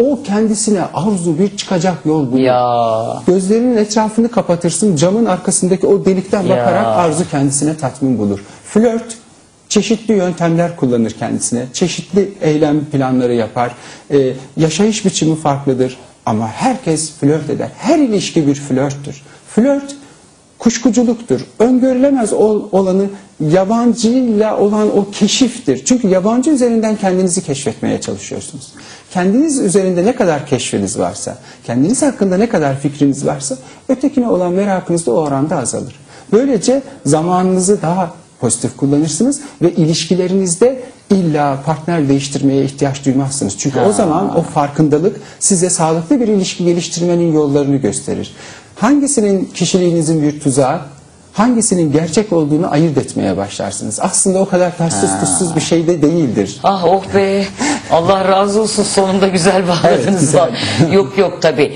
[0.00, 2.38] o kendisine arzu bir çıkacak yol bulur.
[2.40, 6.48] Ya Gözlerinin etrafını kapatırsın, camın arkasındaki o delikten Ya.
[6.56, 8.40] bakarak arzu kendisine tatmin bulur.
[8.64, 9.16] Flört
[9.68, 13.72] çeşitli yöntemler kullanır kendisine, çeşitli eylem planları yapar,
[14.10, 17.68] Ee, yaşayış biçimi farklıdır ama herkes flört eder.
[17.78, 19.22] Her ilişki bir flörttür.
[19.48, 19.96] Flört
[20.58, 21.40] kuşkuculuktur.
[21.58, 23.04] Öngörülemez ol- olanı
[23.40, 25.84] yabancıyla olan o keşiftir.
[25.84, 28.72] Çünkü yabancı üzerinden kendinizi keşfetmeye çalışıyorsunuz.
[29.10, 33.56] Kendiniz üzerinde ne kadar keşfiniz varsa, kendiniz hakkında ne kadar fikriniz varsa
[33.88, 35.94] ötekine olan merakınız da o oranda azalır.
[36.32, 43.58] Böylece zamanınızı daha pozitif kullanırsınız ve ilişkilerinizde illa partner değiştirmeye ihtiyaç duymazsınız.
[43.58, 48.34] Çünkü o zaman o farkındalık size sağlıklı bir ilişki geliştirmenin yollarını gösterir.
[48.76, 50.80] Hangisinin kişiliğinizin bir tuzağı,
[51.32, 54.00] hangisinin gerçek olduğunu ayırt etmeye başlarsınız.
[54.00, 56.60] Aslında o kadar taşsız tuzsuz bir şey de değildir.
[56.62, 57.44] Ah oh be
[57.90, 60.06] Allah razı olsun sonunda güzel bağladınız.
[60.08, 60.50] Evet, güzel.
[60.92, 61.72] yok yok tabi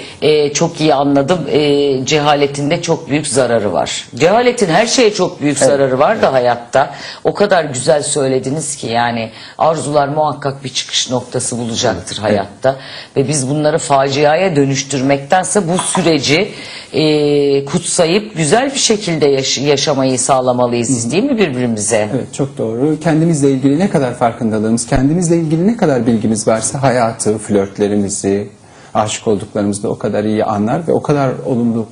[0.54, 4.08] çok iyi anladım Ee, cehaletin de çok büyük zararı var.
[4.14, 6.90] Cehaletin her şeye çok büyük zararı var da hayatta.
[7.24, 12.76] O kadar güzel söylediniz ki yani arzular muhakkak bir çıkış noktası bulacaktır hayatta.
[13.16, 16.52] Ve biz bunları faciaya dönüştürmektense bu süreci
[16.92, 22.08] e, kutsayıp güzel bir şekilde yaş- yaşamayı sağlamalıyız değil mi birbirimize?
[22.14, 23.00] Evet çok doğru.
[23.00, 28.48] Kendimizle ilgili ne kadar farkındalığımız, kendimizle ilgili ne kadar bilgimiz varsa hayatı, flörtlerimizi,
[28.94, 31.86] aşık olduklarımızı da o kadar iyi anlar ve o kadar olumlu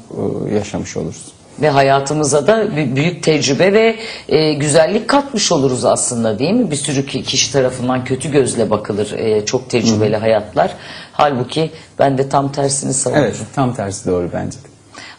[0.50, 1.32] e, yaşamış oluruz.
[1.60, 3.96] Ve hayatımıza da bü- büyük tecrübe ve
[4.28, 6.70] e, güzellik katmış oluruz aslında değil mi?
[6.70, 10.74] Bir sürü ki- kişi tarafından kötü gözle bakılır e, çok tecrübeli hayatlar.
[11.12, 13.24] Halbuki ben de tam tersini savunurum.
[13.24, 14.68] Evet tam tersi doğru bence de.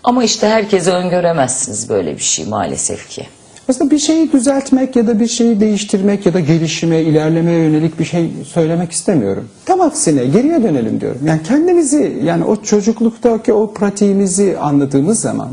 [0.04, 3.28] Ama işte herkese öngöremezsiniz böyle bir şey maalesef ki.
[3.70, 8.06] Aslında bir şeyi düzeltmek ya da bir şeyi değiştirmek ya da gelişime, ilerlemeye yönelik bir
[8.06, 9.48] şey söylemek istemiyorum.
[9.66, 11.22] Tam aksine geriye dönelim diyorum.
[11.26, 15.50] Yani kendimizi yani o çocukluktaki o pratiğimizi anladığımız zaman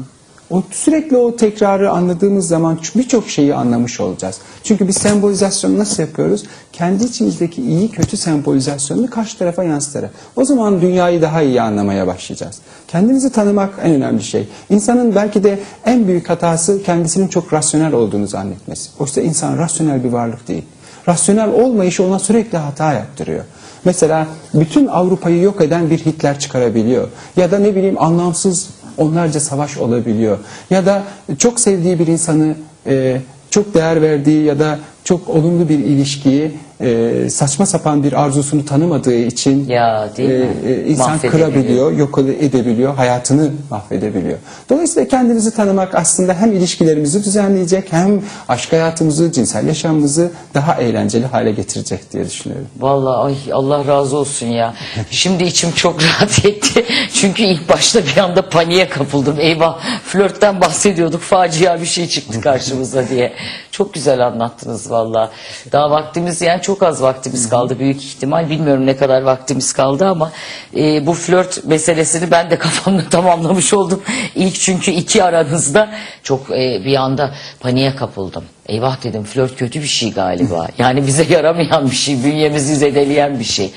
[0.51, 4.39] o sürekli o tekrarı anladığımız zaman birçok şeyi anlamış olacağız.
[4.65, 6.45] Çünkü biz sembolizasyonu nasıl yapıyoruz?
[6.73, 10.11] Kendi içimizdeki iyi kötü sembolizasyonunu karşı tarafa yansıtarak.
[10.37, 12.59] O zaman dünyayı daha iyi anlamaya başlayacağız.
[12.89, 14.49] Kendimizi tanımak en önemli şey.
[14.71, 18.91] İnsanın belki de en büyük hatası kendisinin çok rasyonel olduğunu zannetmesi.
[18.99, 20.65] Oysa insan rasyonel bir varlık değil.
[21.09, 23.45] Rasyonel olmayışı ona sürekli hata yaptırıyor.
[23.85, 27.09] Mesela bütün Avrupa'yı yok eden bir Hitler çıkarabiliyor.
[27.37, 30.39] Ya da ne bileyim anlamsız onlarca savaş olabiliyor.
[30.71, 31.03] Ya da
[31.39, 32.55] çok sevdiği bir insanı,
[32.87, 33.21] e,
[33.51, 39.15] çok değer verdiği ya da çok olumlu bir ilişkiyi e, saçma sapan bir arzusunu tanımadığı
[39.15, 40.47] için Ya, değil mi?
[40.89, 41.33] insan Mahvedebiliyor.
[41.51, 44.39] kırabiliyor, yok edebiliyor, hayatını mahvedebiliyor.
[44.71, 51.53] Dolayısıyla kendimizi tanımak aslında hem ilişkilerimizi düzenleyecek hem aşk hayatımızı, cinsel yaşamımızı daha eğlenceli hale
[51.53, 52.67] getirecek diye düşünüyorum.
[52.81, 54.75] Vallahi ay Allah razı olsun ya.
[55.11, 56.85] Şimdi içim çok rahat etti.
[57.13, 59.37] Çünkü ilk başta bir anda paniğe kapıldım.
[59.41, 61.21] Eyvah flörtten bahsediyorduk.
[61.21, 63.33] Facia bir şey çıktı karşımıza diye.
[63.77, 65.31] Çok güzel anlattınız vallahi.
[65.73, 68.51] Daha vaktimiz yani çok az vaktimiz kaldı büyük ihtimal.
[68.51, 70.33] Bilmiyorum ne kadar vaktimiz kaldı ama
[70.77, 74.03] e, bu flört meselesini ben de kafamda tamamlamış oldum.
[74.35, 75.91] İlk çünkü iki aranızda
[76.23, 78.45] çok e, bir anda paniğe kapıldım.
[78.67, 80.67] Eyvah dedim flört kötü bir şey galiba.
[80.79, 83.73] Yani bize yaramayan bir şey, bünyemizi zedeleyen bir şey.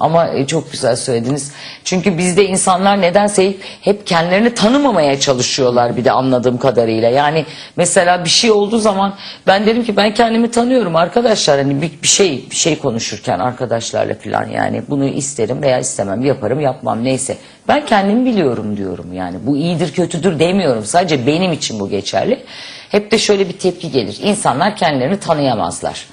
[0.00, 1.52] Ama e, çok güzel söylediniz.
[1.84, 7.10] Çünkü bizde insanlar nedense hep kendilerini tanımamaya çalışıyorlar bir de anladığım kadarıyla.
[7.10, 7.44] Yani
[7.76, 9.14] mesela bir şey olduğu zaman
[9.46, 11.58] ben dedim ki ben kendimi tanıyorum arkadaşlar.
[11.58, 17.04] Hani bir şey bir şey konuşurken arkadaşlarla falan yani bunu isterim veya istemem, yaparım, yapmam
[17.04, 17.36] neyse.
[17.68, 19.36] Ben kendimi biliyorum diyorum yani.
[19.46, 20.84] Bu iyidir, kötüdür demiyorum.
[20.84, 22.44] Sadece benim için bu geçerli.
[22.88, 24.18] Hep de şöyle bir tepki gelir.
[24.22, 26.06] İnsanlar kendilerini tanıyamazlar.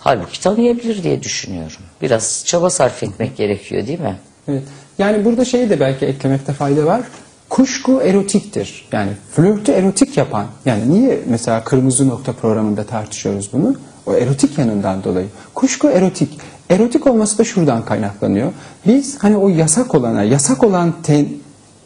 [0.00, 1.82] Halbuki tanıyabilir diye düşünüyorum.
[2.02, 4.16] Biraz çaba sarf etmek gerekiyor değil mi?
[4.48, 4.62] Evet.
[4.98, 7.02] Yani burada şeyi de belki eklemekte fayda var.
[7.48, 8.88] Kuşku erotiktir.
[8.92, 10.46] Yani flörtü erotik yapan.
[10.64, 13.76] Yani niye mesela Kırmızı Nokta programında tartışıyoruz bunu?
[14.06, 15.26] O erotik yanından dolayı.
[15.54, 16.38] Kuşku erotik.
[16.70, 18.52] Erotik olması da şuradan kaynaklanıyor.
[18.86, 21.28] Biz hani o yasak olana, yasak olan ten,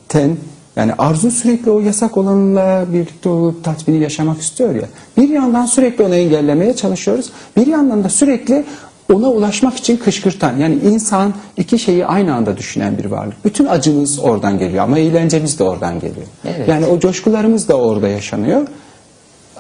[0.09, 0.37] ten
[0.77, 4.89] yani arzu sürekli o yasak olanla birlikte olup tatmini yaşamak istiyor ya.
[5.17, 7.31] Bir yandan sürekli onu engellemeye çalışıyoruz.
[7.57, 8.65] Bir yandan da sürekli
[9.13, 13.45] ona ulaşmak için kışkırtan yani insan iki şeyi aynı anda düşünen bir varlık.
[13.45, 16.27] Bütün acımız oradan geliyor ama eğlencemiz de oradan geliyor.
[16.45, 16.69] Evet.
[16.69, 18.67] Yani o coşkularımız da orada yaşanıyor.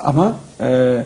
[0.05, 1.05] Ama e,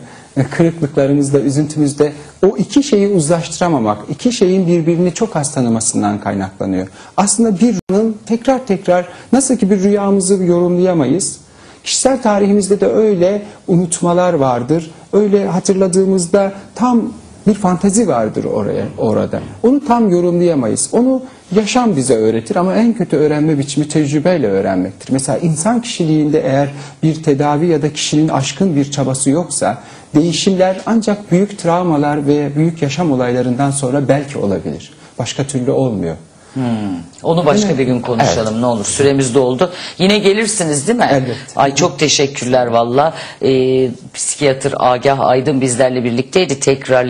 [0.51, 2.13] kırıklıklarımızda, üzüntümüzde
[2.45, 6.87] o iki şeyi uzlaştıramamak, iki şeyin birbirini çok az tanımasından kaynaklanıyor.
[7.17, 11.37] Aslında bir rüyanın tekrar tekrar nasıl ki bir rüyamızı yorumlayamayız.
[11.83, 14.91] Kişisel tarihimizde de öyle unutmalar vardır.
[15.13, 17.13] Öyle hatırladığımızda tam
[17.47, 19.39] bir fantezi vardır oraya orada.
[19.63, 20.89] Onu tam yorumlayamayız.
[20.91, 21.23] Onu
[21.55, 25.13] yaşam bize öğretir ama en kötü öğrenme biçimi tecrübeyle öğrenmektir.
[25.13, 26.69] Mesela insan kişiliğinde eğer
[27.03, 29.77] bir tedavi ya da kişinin aşkın bir çabası yoksa
[30.15, 34.93] değişimler ancak büyük travmalar ve büyük yaşam olaylarından sonra belki olabilir.
[35.19, 36.15] Başka türlü olmuyor.
[37.23, 38.85] Onu başka bir gün konuşalım ne olur.
[38.85, 39.71] Süremiz doldu.
[39.97, 41.07] Yine gelirsiniz değil mi?
[41.11, 41.35] Elbette.
[41.55, 43.13] Ay çok teşekkürler valla.
[43.43, 46.59] Ee, psikiyatr Agah Aydın bizlerle birlikteydi.
[46.59, 47.09] Tekrarlayayım.